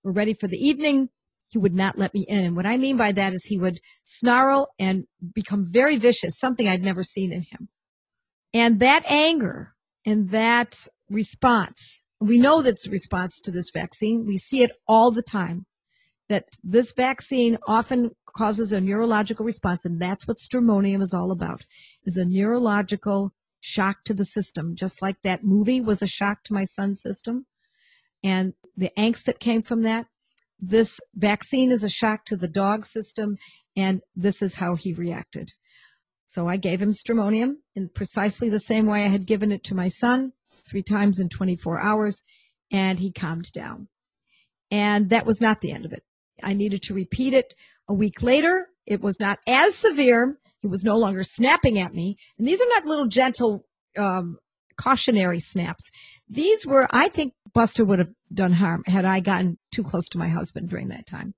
were 0.04 0.12
ready 0.12 0.35
for 0.35 0.47
the 0.47 0.59
evening. 0.59 1.09
He 1.49 1.59
would 1.59 1.75
not 1.75 1.99
let 1.99 2.14
me 2.14 2.25
in. 2.28 2.44
And 2.44 2.56
what 2.56 2.66
I 2.66 2.76
mean 2.76 2.97
by 2.97 3.11
that 3.12 3.32
is 3.32 3.44
he 3.44 3.59
would 3.59 3.80
snarl 4.04 4.68
and 4.78 5.04
become 5.35 5.66
very 5.68 5.99
vicious, 5.99 6.38
something 6.38 6.68
I'd 6.68 6.82
never 6.82 7.02
seen 7.02 7.32
in 7.32 7.42
him. 7.42 7.68
And 8.54 8.78
that 8.80 9.02
anger 9.06 9.68
and 10.06 10.30
that 10.30 10.87
response, 11.09 12.04
we 12.20 12.38
know 12.38 12.62
that's 12.62 12.87
a 12.87 12.90
response 12.90 13.40
to 13.40 13.50
this 13.50 13.70
vaccine. 13.73 14.25
We 14.26 14.37
see 14.37 14.62
it 14.62 14.73
all 14.87 15.11
the 15.11 15.23
time 15.23 15.66
that 16.30 16.49
this 16.62 16.92
vaccine 16.92 17.58
often 17.66 18.12
causes 18.25 18.72
a 18.72 18.80
neurological 18.80 19.44
response, 19.44 19.84
and 19.84 20.00
that's 20.00 20.28
what 20.28 20.38
stramonium 20.38 21.02
is 21.02 21.12
all 21.12 21.32
about, 21.32 21.64
is 22.04 22.16
a 22.16 22.25
neurological 22.25 23.32
shock 23.58 24.04
to 24.04 24.14
the 24.14 24.25
system, 24.25 24.76
just 24.76 25.02
like 25.02 25.20
that 25.22 25.42
movie 25.42 25.80
was 25.80 26.02
a 26.02 26.06
shock 26.06 26.44
to 26.44 26.54
my 26.54 26.62
son's 26.62 27.02
system. 27.02 27.46
And 28.22 28.54
the 28.76 28.92
angst 28.96 29.25
that 29.25 29.40
came 29.40 29.60
from 29.60 29.82
that, 29.82 30.06
this 30.60 31.00
vaccine 31.16 31.72
is 31.72 31.82
a 31.82 31.88
shock 31.88 32.25
to 32.26 32.37
the 32.37 32.49
dog 32.49 32.87
system, 32.87 33.37
and 33.76 34.00
this 34.14 34.40
is 34.40 34.54
how 34.54 34.76
he 34.76 34.92
reacted. 34.92 35.50
So 36.26 36.46
I 36.46 36.58
gave 36.58 36.80
him 36.80 36.92
stramonium 36.92 37.54
in 37.75 37.88
precisely 37.88 38.49
the 38.49 38.60
same 38.60 38.87
way 38.87 39.04
I 39.04 39.08
had 39.08 39.26
given 39.26 39.50
it 39.50 39.64
to 39.64 39.75
my 39.75 39.88
son, 39.88 40.32
three 40.64 40.84
times 40.84 41.18
in 41.18 41.28
24 41.28 41.80
hours, 41.80 42.22
and 42.70 43.00
he 43.00 43.10
calmed 43.10 43.50
down. 43.50 43.88
And 44.70 45.10
that 45.10 45.26
was 45.26 45.40
not 45.40 45.60
the 45.60 45.72
end 45.72 45.84
of 45.84 45.92
it. 45.92 46.04
I 46.42 46.54
needed 46.54 46.82
to 46.85 46.94
repeat 46.94 47.35
it 47.35 47.54
a 47.88 47.94
week 47.94 48.23
later. 48.23 48.68
It 48.87 49.00
was 49.00 49.20
not 49.20 49.38
as 49.47 49.75
severe. 49.75 50.38
He 50.61 50.68
was 50.68 50.85
no 50.85 50.97
longer 50.97 51.25
snapping 51.25 51.78
at 51.78 51.94
me. 51.94 52.16
And 52.38 52.47
these 52.47 52.61
are 52.61 52.68
not 52.68 52.85
little 52.85 53.06
gentle 53.06 53.66
um, 53.97 54.38
cautionary 54.76 55.40
snaps. 55.40 55.90
These 56.28 56.66
were, 56.66 56.88
I 56.90 57.09
think 57.09 57.35
Buster 57.52 57.85
would 57.85 57.99
have 57.99 58.12
done 58.32 58.52
harm 58.52 58.82
had 58.87 59.04
I 59.04 59.20
gotten 59.20 59.59
too 59.73 59.82
close 59.82 60.09
to 60.11 60.18
my 60.18 60.28
husband 60.28 60.68
during 60.68 60.88
that 60.88 61.06
time. 61.06 61.35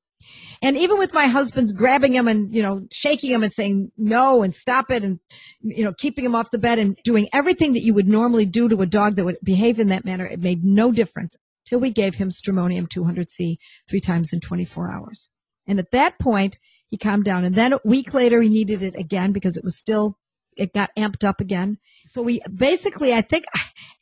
And 0.61 0.77
even 0.77 0.99
with 0.99 1.13
my 1.13 1.27
husband's 1.27 1.73
grabbing 1.73 2.15
him 2.15 2.29
and, 2.29 2.55
you 2.55 2.63
know, 2.63 2.87
shaking 2.93 3.31
him 3.31 3.43
and 3.43 3.53
saying 3.53 3.91
no 3.97 4.43
and 4.43 4.55
stop 4.55 4.91
it 4.91 5.03
and, 5.03 5.19
you 5.61 5.83
know, 5.83 5.93
keeping 5.99 6.25
him 6.25 6.37
off 6.37 6.53
the 6.53 6.59
bed 6.59 6.79
and 6.79 6.97
doing 7.03 7.29
everything 7.33 7.73
that 7.73 7.83
you 7.83 7.93
would 7.95 8.07
normally 8.07 8.47
do 8.47 8.69
to 8.69 8.81
a 8.83 8.87
dog 8.87 9.17
that 9.17 9.25
would 9.25 9.39
behave 9.43 9.81
in 9.81 9.89
that 9.89 10.05
manner, 10.05 10.25
it 10.25 10.41
made 10.41 10.65
no 10.65 10.93
difference 10.93 11.37
till 11.67 11.81
we 11.81 11.91
gave 11.91 12.15
him 12.15 12.31
stramonium 12.31 12.89
200C 12.89 13.57
three 13.89 14.01
times 14.01 14.33
in 14.33 14.41
24 14.41 14.93
hours. 14.93 15.31
And 15.67 15.79
at 15.79 15.91
that 15.93 16.19
point, 16.19 16.59
he 16.89 16.99
calmed 16.99 17.25
down. 17.25 17.45
And 17.45 17.55
then 17.55 17.73
a 17.73 17.81
week 17.85 18.15
later, 18.15 18.43
he 18.43 18.49
needed 18.49 18.83
it 18.83 18.95
again 18.97 19.33
because 19.33 19.57
it 19.57 19.65
was 19.65 19.79
still, 19.79 20.19
it 20.57 20.75
got 20.75 20.91
amped 20.97 21.25
up 21.25 21.41
again. 21.41 21.79
So 22.07 22.21
we 22.23 22.41
basically, 22.53 23.13
I 23.13 23.23
think, 23.23 23.45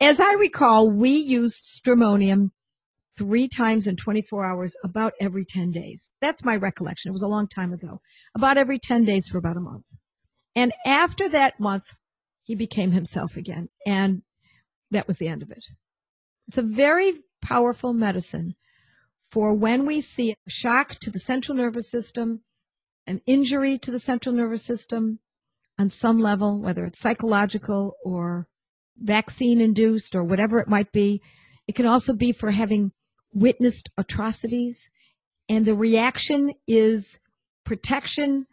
as 0.00 0.20
I 0.20 0.32
recall, 0.34 0.90
we 0.90 1.10
used 1.10 1.64
stramonium 1.64 2.50
three 3.16 3.48
times 3.48 3.86
in 3.86 3.96
24 3.96 4.44
hours 4.44 4.74
about 4.82 5.12
every 5.20 5.44
10 5.44 5.70
days. 5.72 6.10
That's 6.20 6.44
my 6.44 6.56
recollection. 6.56 7.10
It 7.10 7.12
was 7.12 7.22
a 7.22 7.28
long 7.28 7.48
time 7.48 7.72
ago. 7.72 8.00
About 8.34 8.56
every 8.56 8.78
10 8.78 9.04
days 9.04 9.28
for 9.28 9.38
about 9.38 9.58
a 9.58 9.60
month. 9.60 9.84
And 10.56 10.72
after 10.86 11.28
that 11.28 11.60
month, 11.60 11.94
he 12.42 12.54
became 12.54 12.90
himself 12.90 13.36
again. 13.36 13.68
And 13.86 14.22
that 14.90 15.06
was 15.06 15.18
the 15.18 15.28
end 15.28 15.42
of 15.42 15.50
it. 15.50 15.64
It's 16.48 16.58
a 16.58 16.62
very 16.62 17.20
powerful 17.40 17.92
medicine 17.92 18.54
for 19.30 19.54
when 19.54 19.86
we 19.86 20.00
see 20.00 20.32
a 20.32 20.50
shock 20.50 20.96
to 21.00 21.10
the 21.10 21.20
central 21.20 21.56
nervous 21.56 21.90
system, 21.90 22.40
an 23.06 23.20
injury 23.26 23.78
to 23.78 23.90
the 23.90 23.98
central 23.98 24.34
nervous 24.34 24.62
system 24.62 25.20
on 25.78 25.88
some 25.88 26.18
level, 26.18 26.60
whether 26.60 26.84
it's 26.84 27.00
psychological 27.00 27.94
or 28.04 28.46
vaccine 28.98 29.60
induced 29.60 30.14
or 30.14 30.24
whatever 30.24 30.58
it 30.60 30.68
might 30.68 30.92
be. 30.92 31.22
It 31.66 31.74
can 31.74 31.86
also 31.86 32.12
be 32.12 32.32
for 32.32 32.50
having 32.50 32.92
witnessed 33.32 33.90
atrocities. 33.96 34.90
And 35.48 35.64
the 35.64 35.74
reaction 35.74 36.52
is 36.66 37.18
protection 37.64 38.46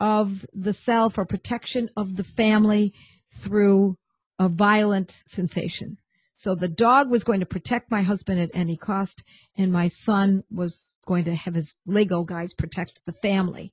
of 0.00 0.44
the 0.52 0.72
self 0.72 1.16
or 1.16 1.24
protection 1.24 1.88
of 1.96 2.16
the 2.16 2.24
family 2.24 2.92
through 3.30 3.96
a 4.38 4.48
violent 4.48 5.22
sensation. 5.26 5.96
So 6.34 6.56
the 6.56 6.68
dog 6.68 7.10
was 7.10 7.22
going 7.22 7.40
to 7.40 7.46
protect 7.46 7.90
my 7.90 8.02
husband 8.02 8.40
at 8.40 8.50
any 8.52 8.76
cost, 8.76 9.22
and 9.56 9.72
my 9.72 9.86
son 9.86 10.42
was 10.50 10.92
going 11.06 11.24
to 11.24 11.34
have 11.34 11.54
his 11.54 11.74
Lego 11.86 12.24
guys 12.24 12.52
protect 12.54 13.00
the 13.06 13.12
family 13.12 13.72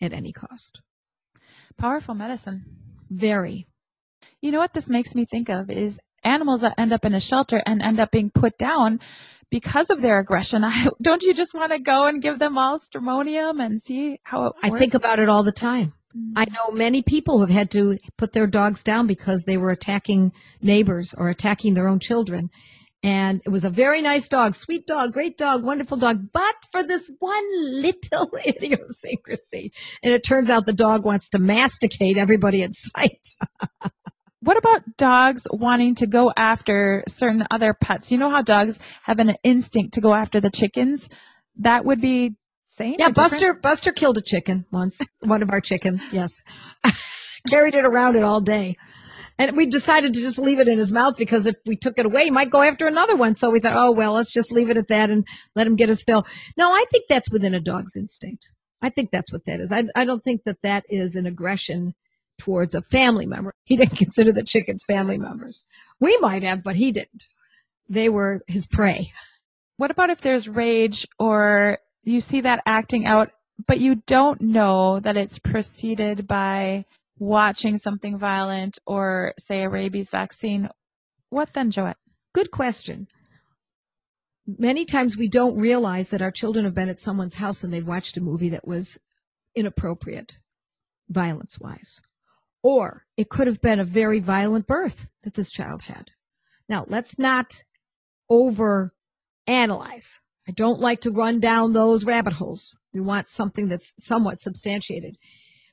at 0.00 0.12
any 0.12 0.32
cost. 0.32 0.80
Powerful 1.76 2.14
medicine. 2.14 2.64
Very. 3.10 3.66
You 4.40 4.52
know 4.52 4.58
what 4.58 4.72
this 4.72 4.88
makes 4.88 5.14
me 5.14 5.24
think 5.24 5.48
of 5.48 5.68
is 5.68 5.98
animals 6.22 6.60
that 6.60 6.74
end 6.78 6.92
up 6.92 7.04
in 7.04 7.14
a 7.14 7.20
shelter 7.20 7.60
and 7.66 7.82
end 7.82 7.98
up 7.98 8.12
being 8.12 8.30
put 8.30 8.56
down 8.56 9.00
because 9.50 9.90
of 9.90 10.00
their 10.00 10.20
aggression. 10.20 10.62
I, 10.64 10.88
don't 11.02 11.22
you 11.22 11.34
just 11.34 11.54
want 11.54 11.72
to 11.72 11.80
go 11.80 12.04
and 12.04 12.22
give 12.22 12.38
them 12.38 12.56
all 12.56 12.78
stramonium 12.78 13.64
and 13.64 13.80
see 13.80 14.20
how 14.22 14.46
it 14.46 14.54
works? 14.54 14.58
I 14.62 14.78
think 14.78 14.94
about 14.94 15.18
it 15.18 15.28
all 15.28 15.42
the 15.42 15.52
time. 15.52 15.92
I 16.34 16.44
mm. 16.44 16.52
know 16.52 16.70
many 16.70 17.02
people 17.02 17.40
have 17.40 17.50
had 17.50 17.70
to 17.72 17.98
put 18.16 18.32
their 18.32 18.46
dogs 18.46 18.82
down 18.82 19.06
because 19.06 19.44
they 19.44 19.56
were 19.56 19.70
attacking 19.70 20.32
neighbors 20.60 21.14
or 21.16 21.28
attacking 21.28 21.74
their 21.74 21.88
own 21.88 22.00
children. 22.00 22.50
And 23.02 23.40
it 23.44 23.50
was 23.50 23.64
a 23.64 23.70
very 23.70 24.02
nice 24.02 24.26
dog, 24.26 24.54
sweet 24.54 24.86
dog, 24.86 25.12
great 25.12 25.38
dog, 25.38 25.62
wonderful 25.62 25.96
dog, 25.96 26.32
but 26.32 26.54
for 26.72 26.82
this 26.82 27.10
one 27.18 27.44
little 27.82 28.30
idiosyncrasy. 28.46 29.72
And 30.02 30.12
it 30.12 30.24
turns 30.24 30.50
out 30.50 30.66
the 30.66 30.72
dog 30.72 31.04
wants 31.04 31.28
to 31.30 31.38
masticate 31.38 32.16
everybody 32.16 32.62
in 32.62 32.72
sight. 32.72 33.28
what 34.40 34.56
about 34.56 34.96
dogs 34.96 35.46
wanting 35.50 35.96
to 35.96 36.06
go 36.06 36.32
after 36.36 37.04
certain 37.06 37.46
other 37.50 37.74
pets? 37.74 38.10
You 38.10 38.18
know 38.18 38.30
how 38.30 38.42
dogs 38.42 38.80
have 39.02 39.18
an 39.18 39.34
instinct 39.44 39.94
to 39.94 40.00
go 40.00 40.14
after 40.14 40.40
the 40.40 40.50
chickens? 40.50 41.08
That 41.58 41.84
would 41.84 42.00
be 42.00 42.34
same? 42.76 42.96
Yeah, 42.98 43.10
Buster 43.10 43.54
Buster 43.54 43.92
killed 43.92 44.18
a 44.18 44.22
chicken 44.22 44.66
once. 44.70 45.00
one 45.20 45.42
of 45.42 45.50
our 45.50 45.60
chickens, 45.60 46.12
yes. 46.12 46.42
Carried 47.48 47.74
it 47.74 47.84
around 47.84 48.16
it 48.16 48.22
all 48.22 48.40
day. 48.40 48.76
And 49.38 49.56
we 49.56 49.66
decided 49.66 50.14
to 50.14 50.20
just 50.20 50.38
leave 50.38 50.60
it 50.60 50.68
in 50.68 50.78
his 50.78 50.90
mouth 50.90 51.16
because 51.18 51.44
if 51.44 51.56
we 51.66 51.76
took 51.76 51.98
it 51.98 52.06
away, 52.06 52.24
he 52.24 52.30
might 52.30 52.50
go 52.50 52.62
after 52.62 52.86
another 52.86 53.16
one. 53.16 53.34
So 53.34 53.50
we 53.50 53.60
thought, 53.60 53.76
oh, 53.76 53.92
well, 53.92 54.14
let's 54.14 54.32
just 54.32 54.50
leave 54.50 54.70
it 54.70 54.78
at 54.78 54.88
that 54.88 55.10
and 55.10 55.26
let 55.54 55.66
him 55.66 55.76
get 55.76 55.90
his 55.90 56.02
fill. 56.02 56.24
No, 56.56 56.72
I 56.72 56.86
think 56.90 57.04
that's 57.08 57.30
within 57.30 57.54
a 57.54 57.60
dog's 57.60 57.96
instinct. 57.96 58.50
I 58.80 58.88
think 58.88 59.10
that's 59.10 59.32
what 59.32 59.44
that 59.44 59.60
is. 59.60 59.72
I, 59.72 59.84
I 59.94 60.04
don't 60.04 60.24
think 60.24 60.44
that 60.44 60.62
that 60.62 60.84
is 60.88 61.16
an 61.16 61.26
aggression 61.26 61.94
towards 62.38 62.74
a 62.74 62.82
family 62.82 63.26
member. 63.26 63.52
He 63.64 63.76
didn't 63.76 63.96
consider 63.98 64.32
the 64.32 64.42
chickens 64.42 64.84
family 64.84 65.18
members. 65.18 65.66
We 66.00 66.16
might 66.18 66.42
have, 66.42 66.62
but 66.62 66.76
he 66.76 66.92
didn't. 66.92 67.24
They 67.88 68.08
were 68.08 68.40
his 68.46 68.66
prey. 68.66 69.12
What 69.76 69.90
about 69.90 70.10
if 70.10 70.22
there's 70.22 70.48
rage 70.48 71.06
or 71.18 71.78
you 72.06 72.20
see 72.20 72.40
that 72.42 72.62
acting 72.66 73.06
out, 73.06 73.30
but 73.66 73.80
you 73.80 73.96
don't 74.06 74.40
know 74.40 75.00
that 75.00 75.16
it's 75.16 75.38
preceded 75.38 76.26
by 76.26 76.84
watching 77.18 77.78
something 77.78 78.18
violent 78.18 78.78
or, 78.86 79.34
say, 79.38 79.62
a 79.62 79.68
rabies 79.68 80.10
vaccine. 80.10 80.68
What 81.30 81.52
then, 81.52 81.70
Joette? 81.70 81.96
Good 82.32 82.50
question. 82.50 83.08
Many 84.46 84.84
times 84.84 85.16
we 85.16 85.28
don't 85.28 85.58
realize 85.58 86.10
that 86.10 86.22
our 86.22 86.30
children 86.30 86.64
have 86.64 86.74
been 86.74 86.88
at 86.88 87.00
someone's 87.00 87.34
house 87.34 87.64
and 87.64 87.72
they've 87.72 87.86
watched 87.86 88.16
a 88.16 88.20
movie 88.20 88.50
that 88.50 88.68
was 88.68 88.98
inappropriate, 89.56 90.38
violence 91.08 91.58
wise. 91.58 92.00
Or 92.62 93.04
it 93.16 93.28
could 93.28 93.48
have 93.48 93.60
been 93.60 93.80
a 93.80 93.84
very 93.84 94.20
violent 94.20 94.66
birth 94.66 95.08
that 95.24 95.34
this 95.34 95.50
child 95.50 95.82
had. 95.82 96.10
Now, 96.68 96.84
let's 96.88 97.18
not 97.18 97.64
over 98.28 98.92
analyze. 99.46 100.20
I 100.48 100.52
don't 100.52 100.80
like 100.80 101.00
to 101.02 101.10
run 101.10 101.40
down 101.40 101.72
those 101.72 102.04
rabbit 102.04 102.34
holes. 102.34 102.78
We 102.94 103.00
want 103.00 103.28
something 103.28 103.68
that's 103.68 103.92
somewhat 103.98 104.40
substantiated. 104.40 105.16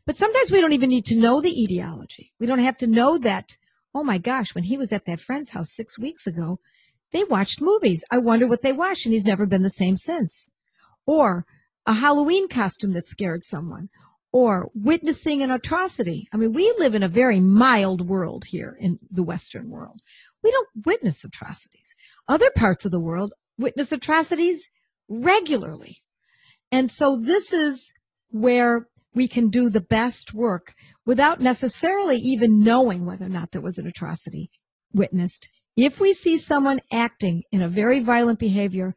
But 0.05 0.17
sometimes 0.17 0.51
we 0.51 0.59
don't 0.59 0.73
even 0.73 0.89
need 0.89 1.05
to 1.05 1.15
know 1.17 1.39
the 1.39 1.61
etiology. 1.63 2.31
We 2.39 2.47
don't 2.47 2.59
have 2.59 2.77
to 2.79 2.87
know 2.87 3.17
that, 3.19 3.57
oh 3.93 4.03
my 4.03 4.17
gosh, 4.17 4.53
when 4.55 4.63
he 4.65 4.75
was 4.77 4.91
at 4.91 5.05
that 5.05 5.21
friend's 5.21 5.51
house 5.51 5.71
six 5.71 5.97
weeks 5.99 6.25
ago, 6.27 6.59
they 7.11 7.23
watched 7.23 7.61
movies. 7.61 8.03
I 8.09 8.17
wonder 8.17 8.47
what 8.47 8.63
they 8.63 8.73
watched, 8.73 9.05
and 9.05 9.13
he's 9.13 9.25
never 9.25 9.45
been 9.45 9.61
the 9.61 9.69
same 9.69 9.95
since. 9.95 10.49
Or 11.05 11.45
a 11.85 11.93
Halloween 11.93 12.47
costume 12.47 12.93
that 12.93 13.05
scared 13.07 13.43
someone. 13.43 13.89
or 14.33 14.69
witnessing 14.73 15.43
an 15.43 15.51
atrocity. 15.51 16.27
I 16.33 16.37
mean, 16.37 16.53
we 16.53 16.73
live 16.79 16.95
in 16.95 17.03
a 17.03 17.07
very 17.07 17.39
mild 17.39 18.09
world 18.09 18.45
here 18.47 18.75
in 18.79 18.99
the 19.11 19.23
Western 19.23 19.69
world. 19.69 20.01
We 20.43 20.51
don't 20.51 20.85
witness 20.85 21.23
atrocities. 21.23 21.93
Other 22.27 22.49
parts 22.55 22.83
of 22.83 22.91
the 22.91 22.99
world 22.99 23.33
witness 23.57 23.91
atrocities 23.91 24.69
regularly. 25.07 25.97
And 26.71 26.89
so 26.89 27.17
this 27.19 27.53
is 27.53 27.91
where 28.29 28.87
we 29.13 29.27
can 29.27 29.49
do 29.49 29.69
the 29.69 29.81
best 29.81 30.33
work 30.33 30.73
without 31.05 31.39
necessarily 31.39 32.17
even 32.17 32.63
knowing 32.63 33.05
whether 33.05 33.25
or 33.25 33.29
not 33.29 33.51
there 33.51 33.61
was 33.61 33.77
an 33.77 33.87
atrocity 33.87 34.49
witnessed. 34.93 35.47
If 35.75 35.99
we 35.99 36.13
see 36.13 36.37
someone 36.37 36.81
acting 36.91 37.43
in 37.51 37.61
a 37.61 37.69
very 37.69 37.99
violent 37.99 38.39
behavior, 38.39 38.95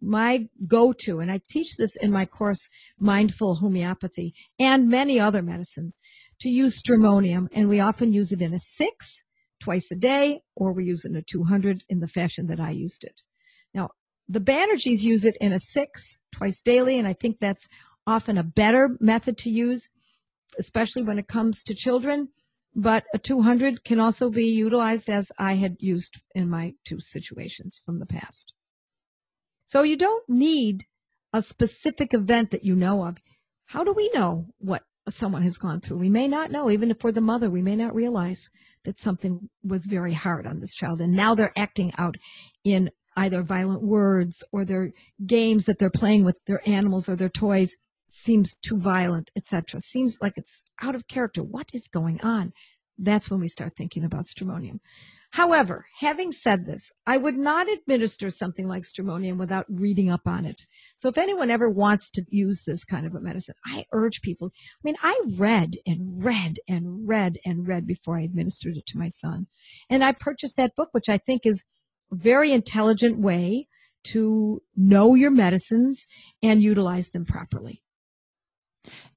my 0.00 0.46
go-to, 0.66 1.20
and 1.20 1.30
I 1.30 1.40
teach 1.48 1.76
this 1.76 1.96
in 1.96 2.10
my 2.12 2.26
course, 2.26 2.68
Mindful 2.98 3.56
Homeopathy, 3.56 4.34
and 4.58 4.88
many 4.88 5.18
other 5.18 5.42
medicines, 5.42 5.98
to 6.40 6.48
use 6.48 6.80
stramonium, 6.80 7.46
and 7.52 7.68
we 7.68 7.80
often 7.80 8.12
use 8.12 8.32
it 8.32 8.42
in 8.42 8.52
a 8.52 8.58
six 8.58 9.22
twice 9.60 9.90
a 9.90 9.96
day, 9.96 10.40
or 10.54 10.72
we 10.72 10.84
use 10.84 11.04
it 11.04 11.12
in 11.12 11.16
a 11.16 11.22
200 11.22 11.84
in 11.88 12.00
the 12.00 12.08
fashion 12.08 12.46
that 12.48 12.60
I 12.60 12.70
used 12.70 13.02
it. 13.02 13.14
Now, 13.74 13.90
the 14.28 14.40
Banerjees 14.40 15.02
use 15.02 15.24
it 15.24 15.36
in 15.40 15.52
a 15.52 15.58
six 15.58 16.18
twice 16.32 16.62
daily, 16.62 16.98
and 16.98 17.06
I 17.06 17.12
think 17.12 17.38
that's 17.40 17.66
often 18.06 18.38
a 18.38 18.42
better 18.42 18.96
method 19.00 19.36
to 19.38 19.50
use, 19.50 19.88
especially 20.58 21.02
when 21.02 21.18
it 21.18 21.28
comes 21.28 21.62
to 21.64 21.74
children. 21.74 22.28
But 22.76 23.04
a 23.14 23.18
200 23.18 23.84
can 23.84 24.00
also 24.00 24.30
be 24.30 24.46
utilized 24.46 25.08
as 25.08 25.30
I 25.38 25.54
had 25.54 25.76
used 25.78 26.20
in 26.34 26.48
my 26.50 26.74
two 26.84 27.00
situations 27.00 27.80
from 27.84 28.00
the 28.00 28.06
past. 28.06 28.52
So 29.64 29.82
you 29.82 29.96
don't 29.96 30.28
need 30.28 30.84
a 31.32 31.40
specific 31.40 32.14
event 32.14 32.50
that 32.50 32.64
you 32.64 32.74
know 32.74 33.06
of. 33.06 33.18
How 33.66 33.84
do 33.84 33.92
we 33.92 34.10
know 34.12 34.46
what 34.58 34.82
someone 35.08 35.42
has 35.42 35.56
gone 35.56 35.80
through? 35.80 35.98
We 35.98 36.10
may 36.10 36.28
not 36.28 36.50
know. 36.50 36.70
Even 36.70 36.90
if 36.90 36.98
the 36.98 37.20
mother, 37.20 37.50
we 37.50 37.62
may 37.62 37.76
not 37.76 37.94
realize 37.94 38.50
that 38.84 38.98
something 38.98 39.48
was 39.62 39.84
very 39.84 40.12
hard 40.12 40.46
on 40.46 40.60
this 40.60 40.74
child. 40.74 41.00
And 41.00 41.12
now 41.12 41.34
they're 41.34 41.56
acting 41.56 41.92
out 41.96 42.16
in 42.64 42.90
either 43.16 43.42
violent 43.42 43.82
words 43.82 44.44
or 44.52 44.64
their 44.64 44.92
games 45.26 45.64
that 45.66 45.78
they're 45.78 45.90
playing 45.90 46.24
with 46.24 46.38
their 46.46 46.66
animals 46.68 47.08
or 47.08 47.16
their 47.16 47.28
toys 47.28 47.76
seems 48.08 48.56
too 48.56 48.78
violent, 48.78 49.30
etc. 49.36 49.80
Seems 49.80 50.18
like 50.20 50.34
it's 50.36 50.62
out 50.82 50.94
of 50.94 51.08
character. 51.08 51.42
What 51.42 51.68
is 51.72 51.88
going 51.88 52.20
on? 52.20 52.52
That's 52.96 53.30
when 53.30 53.40
we 53.40 53.48
start 53.48 53.74
thinking 53.76 54.04
about 54.04 54.26
stramonium. 54.26 54.78
However, 55.32 55.86
having 55.98 56.30
said 56.30 56.64
this, 56.64 56.92
I 57.08 57.16
would 57.16 57.36
not 57.36 57.68
administer 57.68 58.30
something 58.30 58.68
like 58.68 58.84
stramonium 58.84 59.36
without 59.36 59.66
reading 59.68 60.08
up 60.08 60.28
on 60.28 60.44
it. 60.44 60.62
So 60.94 61.08
if 61.08 61.18
anyone 61.18 61.50
ever 61.50 61.68
wants 61.68 62.08
to 62.10 62.24
use 62.28 62.62
this 62.64 62.84
kind 62.84 63.04
of 63.04 63.16
a 63.16 63.20
medicine, 63.20 63.56
I 63.66 63.84
urge 63.92 64.22
people. 64.22 64.52
I 64.54 64.80
mean, 64.84 64.94
I 65.02 65.20
read 65.36 65.72
and 65.88 66.24
read 66.24 66.60
and 66.68 67.08
read 67.08 67.38
and 67.44 67.66
read 67.66 67.84
before 67.84 68.16
I 68.16 68.22
administered 68.22 68.76
it 68.76 68.86
to 68.86 68.98
my 68.98 69.08
son. 69.08 69.48
And 69.90 70.04
I 70.04 70.12
purchased 70.12 70.56
that 70.56 70.76
book, 70.76 70.90
which 70.92 71.08
I 71.08 71.18
think 71.18 71.44
is 71.44 71.64
very 72.10 72.52
intelligent 72.52 73.18
way 73.18 73.68
to 74.04 74.60
know 74.76 75.14
your 75.14 75.30
medicines 75.30 76.06
and 76.42 76.62
utilize 76.62 77.10
them 77.10 77.24
properly. 77.24 77.82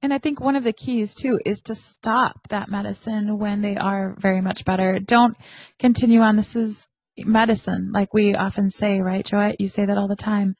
And 0.00 0.14
I 0.14 0.18
think 0.18 0.40
one 0.40 0.56
of 0.56 0.64
the 0.64 0.72
keys 0.72 1.14
too 1.14 1.38
is 1.44 1.60
to 1.62 1.74
stop 1.74 2.48
that 2.48 2.70
medicine 2.70 3.38
when 3.38 3.60
they 3.60 3.76
are 3.76 4.16
very 4.18 4.40
much 4.40 4.64
better. 4.64 4.98
Don't 4.98 5.36
continue 5.78 6.20
on. 6.20 6.36
This 6.36 6.56
is 6.56 6.88
medicine, 7.18 7.90
like 7.92 8.14
we 8.14 8.34
often 8.34 8.70
say, 8.70 9.00
right, 9.00 9.26
Joette? 9.26 9.56
You 9.58 9.68
say 9.68 9.84
that 9.84 9.98
all 9.98 10.08
the 10.08 10.16
time. 10.16 10.54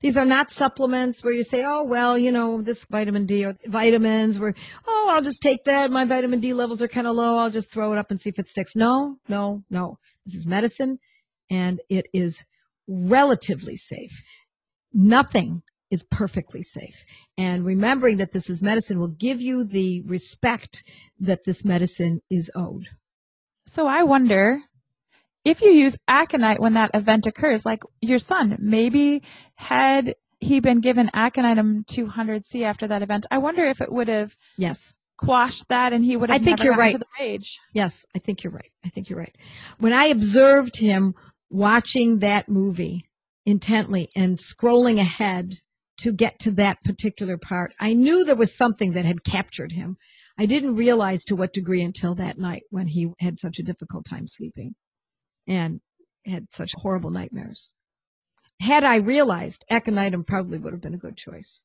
These 0.00 0.18
are 0.18 0.26
not 0.26 0.50
supplements 0.50 1.24
where 1.24 1.32
you 1.32 1.42
say, 1.42 1.64
oh, 1.64 1.84
well, 1.84 2.18
you 2.18 2.30
know, 2.30 2.60
this 2.60 2.84
vitamin 2.84 3.24
D 3.24 3.44
or 3.46 3.56
vitamins 3.66 4.38
where, 4.38 4.54
oh, 4.86 5.10
I'll 5.10 5.22
just 5.22 5.40
take 5.40 5.64
that. 5.64 5.90
My 5.90 6.04
vitamin 6.04 6.40
D 6.40 6.52
levels 6.52 6.82
are 6.82 6.88
kind 6.88 7.06
of 7.06 7.16
low. 7.16 7.38
I'll 7.38 7.50
just 7.50 7.72
throw 7.72 7.92
it 7.92 7.98
up 7.98 8.10
and 8.10 8.20
see 8.20 8.28
if 8.28 8.38
it 8.38 8.48
sticks. 8.48 8.76
No, 8.76 9.16
no, 9.28 9.64
no. 9.70 9.98
This 10.26 10.34
is 10.34 10.46
medicine 10.46 10.98
and 11.50 11.80
it 11.88 12.06
is 12.12 12.44
relatively 12.86 13.76
safe. 13.76 14.22
Nothing 14.92 15.62
is 15.90 16.02
perfectly 16.02 16.62
safe. 16.62 17.04
And 17.38 17.64
remembering 17.64 18.18
that 18.18 18.32
this 18.32 18.50
is 18.50 18.62
medicine 18.62 18.98
will 18.98 19.08
give 19.08 19.40
you 19.40 19.64
the 19.64 20.02
respect 20.02 20.82
that 21.20 21.44
this 21.44 21.64
medicine 21.64 22.20
is 22.30 22.50
owed. 22.54 22.88
So 23.66 23.86
I 23.86 24.02
wonder 24.02 24.58
if 25.44 25.60
you 25.62 25.70
use 25.70 25.96
aconite 26.08 26.60
when 26.60 26.74
that 26.74 26.90
event 26.94 27.26
occurs, 27.26 27.64
like 27.64 27.82
your 28.00 28.18
son, 28.18 28.56
maybe 28.60 29.22
had 29.54 30.14
he 30.40 30.60
been 30.60 30.80
given 30.80 31.10
aconitum 31.14 31.86
200C 31.86 32.64
after 32.64 32.88
that 32.88 33.02
event, 33.02 33.26
I 33.30 33.38
wonder 33.38 33.64
if 33.64 33.80
it 33.80 33.90
would 33.90 34.08
have 34.08 34.36
yes 34.56 34.92
quashed 35.16 35.68
that 35.68 35.92
and 35.92 36.04
he 36.04 36.16
would 36.16 36.28
have 36.28 36.40
I 36.40 36.44
think 36.44 36.62
you're 36.62 36.74
right. 36.74 36.92
to 36.92 36.98
the 36.98 37.06
rage. 37.20 37.60
Yes, 37.72 38.04
I 38.14 38.18
think 38.18 38.42
you're 38.42 38.52
right. 38.52 38.70
I 38.84 38.88
think 38.88 39.08
you're 39.08 39.18
right. 39.18 39.36
When 39.78 39.92
I 39.92 40.06
observed 40.06 40.76
him 40.76 41.14
watching 41.54 42.18
that 42.18 42.48
movie 42.48 43.04
intently 43.46 44.10
and 44.16 44.38
scrolling 44.38 44.98
ahead 44.98 45.54
to 45.96 46.12
get 46.12 46.40
to 46.40 46.50
that 46.50 46.82
particular 46.82 47.38
part. 47.38 47.72
I 47.78 47.94
knew 47.94 48.24
there 48.24 48.34
was 48.34 48.52
something 48.52 48.92
that 48.92 49.04
had 49.04 49.22
captured 49.22 49.70
him. 49.70 49.96
I 50.36 50.46
didn't 50.46 50.74
realize 50.74 51.24
to 51.26 51.36
what 51.36 51.52
degree 51.52 51.82
until 51.82 52.16
that 52.16 52.38
night 52.38 52.64
when 52.70 52.88
he 52.88 53.12
had 53.20 53.38
such 53.38 53.60
a 53.60 53.62
difficult 53.62 54.04
time 54.04 54.26
sleeping 54.26 54.74
and 55.46 55.80
had 56.26 56.52
such 56.52 56.74
horrible 56.74 57.10
nightmares. 57.10 57.70
Had 58.60 58.82
I 58.82 58.96
realized, 58.96 59.64
aconitum 59.70 60.26
probably 60.26 60.58
would 60.58 60.72
have 60.72 60.82
been 60.82 60.94
a 60.94 60.98
good 60.98 61.16
choice. 61.16 61.62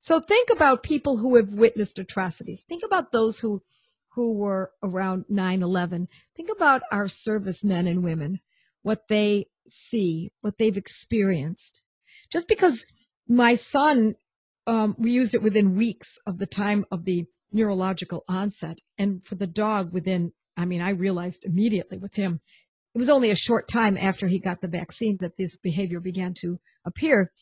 So 0.00 0.20
think 0.20 0.50
about 0.50 0.82
people 0.82 1.16
who 1.16 1.36
have 1.36 1.54
witnessed 1.54 1.98
atrocities. 1.98 2.62
Think 2.68 2.82
about 2.84 3.10
those 3.10 3.40
who 3.40 3.62
who 4.14 4.34
were 4.34 4.70
around 4.82 5.24
9/11. 5.30 6.08
Think 6.36 6.50
about 6.54 6.82
our 6.90 7.08
servicemen 7.08 7.86
and 7.86 8.04
women, 8.04 8.40
what 8.82 9.08
they 9.08 9.46
see, 9.68 10.30
what 10.40 10.58
they've 10.58 10.76
experienced. 10.76 11.82
Just 12.30 12.48
because 12.48 12.84
my 13.28 13.54
son, 13.54 14.14
um, 14.66 14.94
we 14.98 15.12
used 15.12 15.34
it 15.34 15.42
within 15.42 15.76
weeks 15.76 16.18
of 16.26 16.38
the 16.38 16.46
time 16.46 16.84
of 16.90 17.04
the 17.04 17.24
neurological 17.52 18.24
onset. 18.28 18.78
And 18.98 19.22
for 19.24 19.34
the 19.34 19.46
dog, 19.46 19.92
within, 19.92 20.32
I 20.56 20.64
mean, 20.64 20.80
I 20.80 20.90
realized 20.90 21.44
immediately 21.44 21.98
with 21.98 22.14
him, 22.14 22.40
it 22.94 22.98
was 22.98 23.10
only 23.10 23.30
a 23.30 23.36
short 23.36 23.68
time 23.68 23.96
after 23.96 24.26
he 24.26 24.38
got 24.38 24.60
the 24.60 24.68
vaccine 24.68 25.16
that 25.20 25.36
this 25.36 25.56
behavior 25.56 26.00
began 26.00 26.34
to 26.40 26.58
appear. 26.84 27.32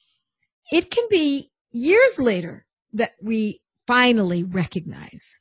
It 0.70 0.90
can 0.90 1.06
be 1.10 1.50
years 1.72 2.18
later 2.18 2.66
that 2.92 3.12
we 3.20 3.60
finally 3.86 4.44
recognize. 4.44 5.40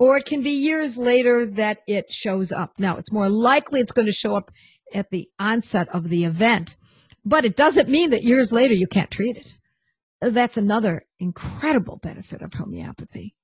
Or 0.00 0.16
it 0.16 0.26
can 0.26 0.42
be 0.42 0.50
years 0.50 0.96
later 0.96 1.46
that 1.52 1.78
it 1.88 2.12
shows 2.12 2.52
up. 2.52 2.72
Now, 2.78 2.96
it's 2.96 3.12
more 3.12 3.28
likely 3.28 3.80
it's 3.80 3.92
going 3.92 4.06
to 4.06 4.12
show 4.12 4.34
up 4.36 4.50
at 4.94 5.10
the 5.10 5.28
onset 5.38 5.88
of 5.90 6.08
the 6.08 6.24
event, 6.24 6.76
but 7.24 7.44
it 7.44 7.56
doesn't 7.56 7.88
mean 7.88 8.10
that 8.10 8.24
years 8.24 8.52
later 8.52 8.74
you 8.74 8.86
can't 8.86 9.10
treat 9.10 9.36
it 9.36 9.58
that's 10.20 10.56
another 10.56 11.04
incredible 11.18 11.96
benefit 11.96 12.42
of 12.42 12.52
homeopathy 12.52 13.34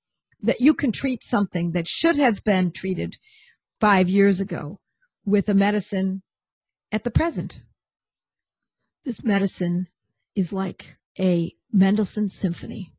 that 0.43 0.61
you 0.61 0.75
can 0.75 0.93
treat 0.93 1.23
something 1.23 1.73
that 1.73 1.89
should 1.89 2.17
have 2.17 2.43
been 2.45 2.71
treated 2.71 3.17
five 3.81 4.09
years 4.09 4.41
ago 4.41 4.79
with 5.25 5.49
a 5.49 5.55
medicine 5.55 6.23
at 6.93 7.05
the 7.05 7.11
present. 7.11 7.61
This 9.05 9.25
medicine 9.25 9.87
is 10.35 10.53
like 10.53 10.97
a 11.19 11.53
Mendelssohn 11.73 12.29
symphony. 12.29 12.93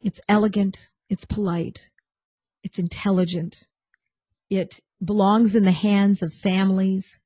It's 0.00 0.20
elegant, 0.28 0.88
it's 1.08 1.24
polite, 1.24 1.88
it's 2.62 2.78
intelligent, 2.78 3.66
it 4.50 4.80
belongs 5.04 5.54
in 5.54 5.64
the 5.64 5.72
hands 5.72 6.22
of 6.22 6.32
families. 6.32 7.20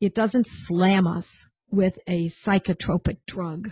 It 0.00 0.14
doesn't 0.14 0.46
slam 0.46 1.06
us 1.06 1.48
with 1.70 1.98
a 2.06 2.26
psychotropic 2.28 3.18
drug 3.26 3.70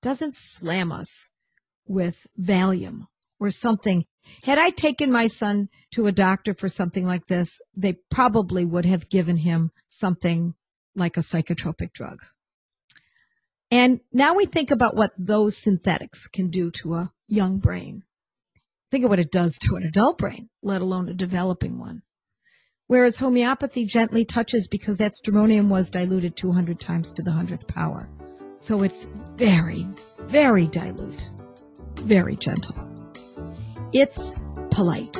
doesn't 0.00 0.36
slam 0.36 0.92
us 0.92 1.30
with 1.86 2.26
Valium 2.40 3.06
or 3.40 3.50
something. 3.50 4.04
Had 4.42 4.58
I 4.58 4.70
taken 4.70 5.10
my 5.10 5.26
son 5.26 5.68
to 5.92 6.06
a 6.06 6.12
doctor 6.12 6.54
for 6.54 6.68
something 6.68 7.04
like 7.04 7.26
this, 7.26 7.60
they 7.76 7.94
probably 8.10 8.64
would 8.64 8.84
have 8.86 9.08
given 9.08 9.38
him 9.38 9.70
something 9.86 10.54
like 10.94 11.16
a 11.16 11.20
psychotropic 11.20 11.92
drug. 11.92 12.20
And 13.70 14.00
now 14.12 14.34
we 14.34 14.46
think 14.46 14.70
about 14.70 14.96
what 14.96 15.12
those 15.18 15.56
synthetics 15.56 16.26
can 16.26 16.50
do 16.50 16.70
to 16.82 16.94
a 16.94 17.12
young 17.26 17.58
brain. 17.58 18.02
Think 18.90 19.04
of 19.04 19.10
what 19.10 19.18
it 19.18 19.30
does 19.30 19.58
to 19.62 19.76
an 19.76 19.82
adult 19.82 20.18
brain, 20.18 20.48
let 20.62 20.80
alone 20.80 21.08
a 21.08 21.14
developing 21.14 21.78
one. 21.78 22.02
Whereas 22.88 23.18
homeopathy 23.18 23.84
gently 23.84 24.24
touches 24.24 24.66
because 24.66 24.96
that 24.96 25.12
stramonium 25.12 25.68
was 25.68 25.90
diluted 25.90 26.36
200 26.36 26.80
times 26.80 27.12
to 27.12 27.22
the 27.22 27.30
100th 27.30 27.66
power. 27.68 28.08
So 28.60 28.82
it's 28.82 29.06
very, 29.36 29.86
very 30.20 30.68
dilute, 30.68 31.30
very 31.96 32.34
gentle. 32.34 32.74
It's 33.92 34.34
polite. 34.70 35.18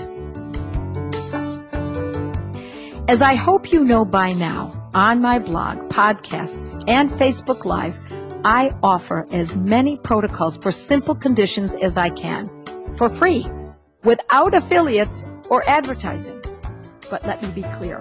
As 3.07 3.21
I 3.21 3.35
hope 3.35 3.71
you 3.71 3.85
know 3.85 4.07
by 4.07 4.33
now, 4.33 4.91
on 4.95 5.21
my 5.21 5.39
blog, 5.39 5.91
podcasts, 5.91 6.83
and 6.89 7.11
Facebook 7.11 7.67
Live, 7.67 7.99
I 8.47 8.75
offer 8.83 9.27
as 9.31 9.55
many 9.57 9.99
protocols 9.99 10.57
for 10.57 10.73
simple 10.73 11.15
conditions 11.15 11.75
as 11.75 11.99
I 11.99 12.09
can 12.09 12.51
for 12.97 13.11
free 13.11 13.47
without 14.05 14.55
affiliates 14.55 15.27
or 15.51 15.69
advertising. 15.69 16.38
But 17.11 17.25
let 17.27 17.43
me 17.43 17.51
be 17.51 17.63
clear. 17.77 18.01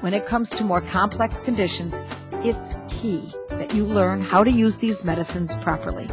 When 0.00 0.14
it 0.14 0.26
comes 0.26 0.50
to 0.50 0.64
more 0.64 0.80
complex 0.80 1.40
conditions, 1.40 1.94
it's 2.44 2.74
key 2.88 3.32
that 3.50 3.74
you 3.74 3.84
learn 3.84 4.20
how 4.20 4.44
to 4.44 4.50
use 4.50 4.78
these 4.78 5.04
medicines 5.04 5.56
properly. 5.56 6.08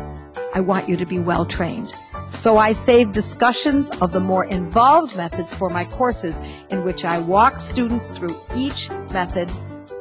I 0.54 0.60
want 0.62 0.90
you 0.90 0.98
to 0.98 1.06
be 1.06 1.20
well 1.20 1.46
trained. 1.46 1.94
So 2.34 2.58
I 2.58 2.74
save 2.74 3.12
discussions 3.12 3.90
of 4.02 4.12
the 4.12 4.20
more 4.20 4.46
involved 4.46 5.16
methods 5.16 5.54
for 5.54 5.70
my 5.70 5.86
courses 5.86 6.40
in 6.70 6.84
which 6.84 7.06
I 7.06 7.20
walk 7.20 7.60
students 7.60 8.10
through 8.10 8.36
each 8.56 8.90
method 9.12 9.50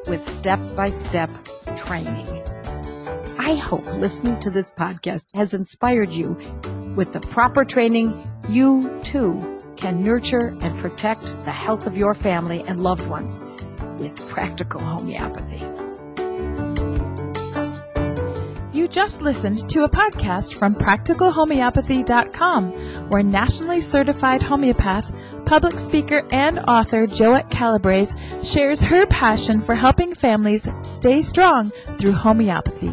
with 0.06 0.22
step-by-step 0.28 1.30
training. 1.76 2.42
I 3.38 3.54
hope 3.54 3.86
listening 3.94 4.40
to 4.40 4.50
this 4.50 4.70
podcast 4.70 5.26
has 5.34 5.54
inspired 5.54 6.12
you 6.12 6.36
with 6.96 7.12
the 7.12 7.20
proper 7.20 7.64
training 7.64 8.30
you 8.48 9.00
too 9.02 9.53
can 9.76 10.02
nurture 10.02 10.56
and 10.60 10.78
protect 10.80 11.24
the 11.44 11.52
health 11.52 11.86
of 11.86 11.96
your 11.96 12.14
family 12.14 12.64
and 12.66 12.82
loved 12.82 13.06
ones 13.08 13.40
with 13.98 14.28
practical 14.28 14.80
homeopathy. 14.80 15.62
You 18.72 18.88
just 18.88 19.22
listened 19.22 19.70
to 19.70 19.84
a 19.84 19.88
podcast 19.88 20.54
from 20.54 20.74
practicalhomeopathy.com, 20.74 23.08
where 23.08 23.22
nationally 23.22 23.80
certified 23.80 24.42
homeopath, 24.42 25.10
public 25.46 25.78
speaker, 25.78 26.24
and 26.32 26.58
author 26.58 27.06
Joette 27.06 27.50
Calabrese 27.50 28.18
shares 28.42 28.82
her 28.82 29.06
passion 29.06 29.60
for 29.60 29.74
helping 29.74 30.12
families 30.12 30.68
stay 30.82 31.22
strong 31.22 31.70
through 31.98 32.12
homeopathy. 32.12 32.92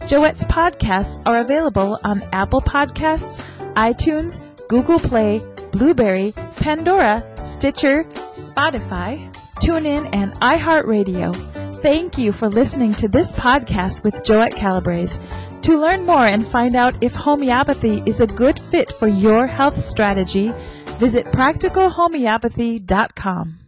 Joette's 0.00 0.44
podcasts 0.44 1.22
are 1.24 1.38
available 1.38 1.98
on 2.02 2.22
Apple 2.32 2.60
Podcasts, 2.60 3.40
iTunes, 3.74 4.40
Google 4.68 4.98
Play, 4.98 5.40
Blubrry, 5.72 6.32
Pandora, 6.56 7.24
Stitcher, 7.44 8.04
Spotify, 8.34 9.32
TuneIn, 9.60 10.08
and 10.12 10.32
iHeartRadio. 10.34 11.34
Thank 11.80 12.18
you 12.18 12.32
for 12.32 12.48
listening 12.48 12.94
to 12.94 13.08
this 13.08 13.32
podcast 13.32 14.02
with 14.02 14.14
Joette 14.24 14.54
Calabrese. 14.54 15.18
To 15.62 15.80
learn 15.80 16.04
more 16.04 16.26
and 16.26 16.46
find 16.46 16.76
out 16.76 17.02
if 17.02 17.14
homeopathy 17.14 18.02
is 18.06 18.20
a 18.20 18.26
good 18.26 18.58
fit 18.58 18.92
for 18.94 19.08
your 19.08 19.46
health 19.46 19.82
strategy, 19.82 20.52
visit 20.98 21.24
practicalhomeopathy.com. 21.26 23.59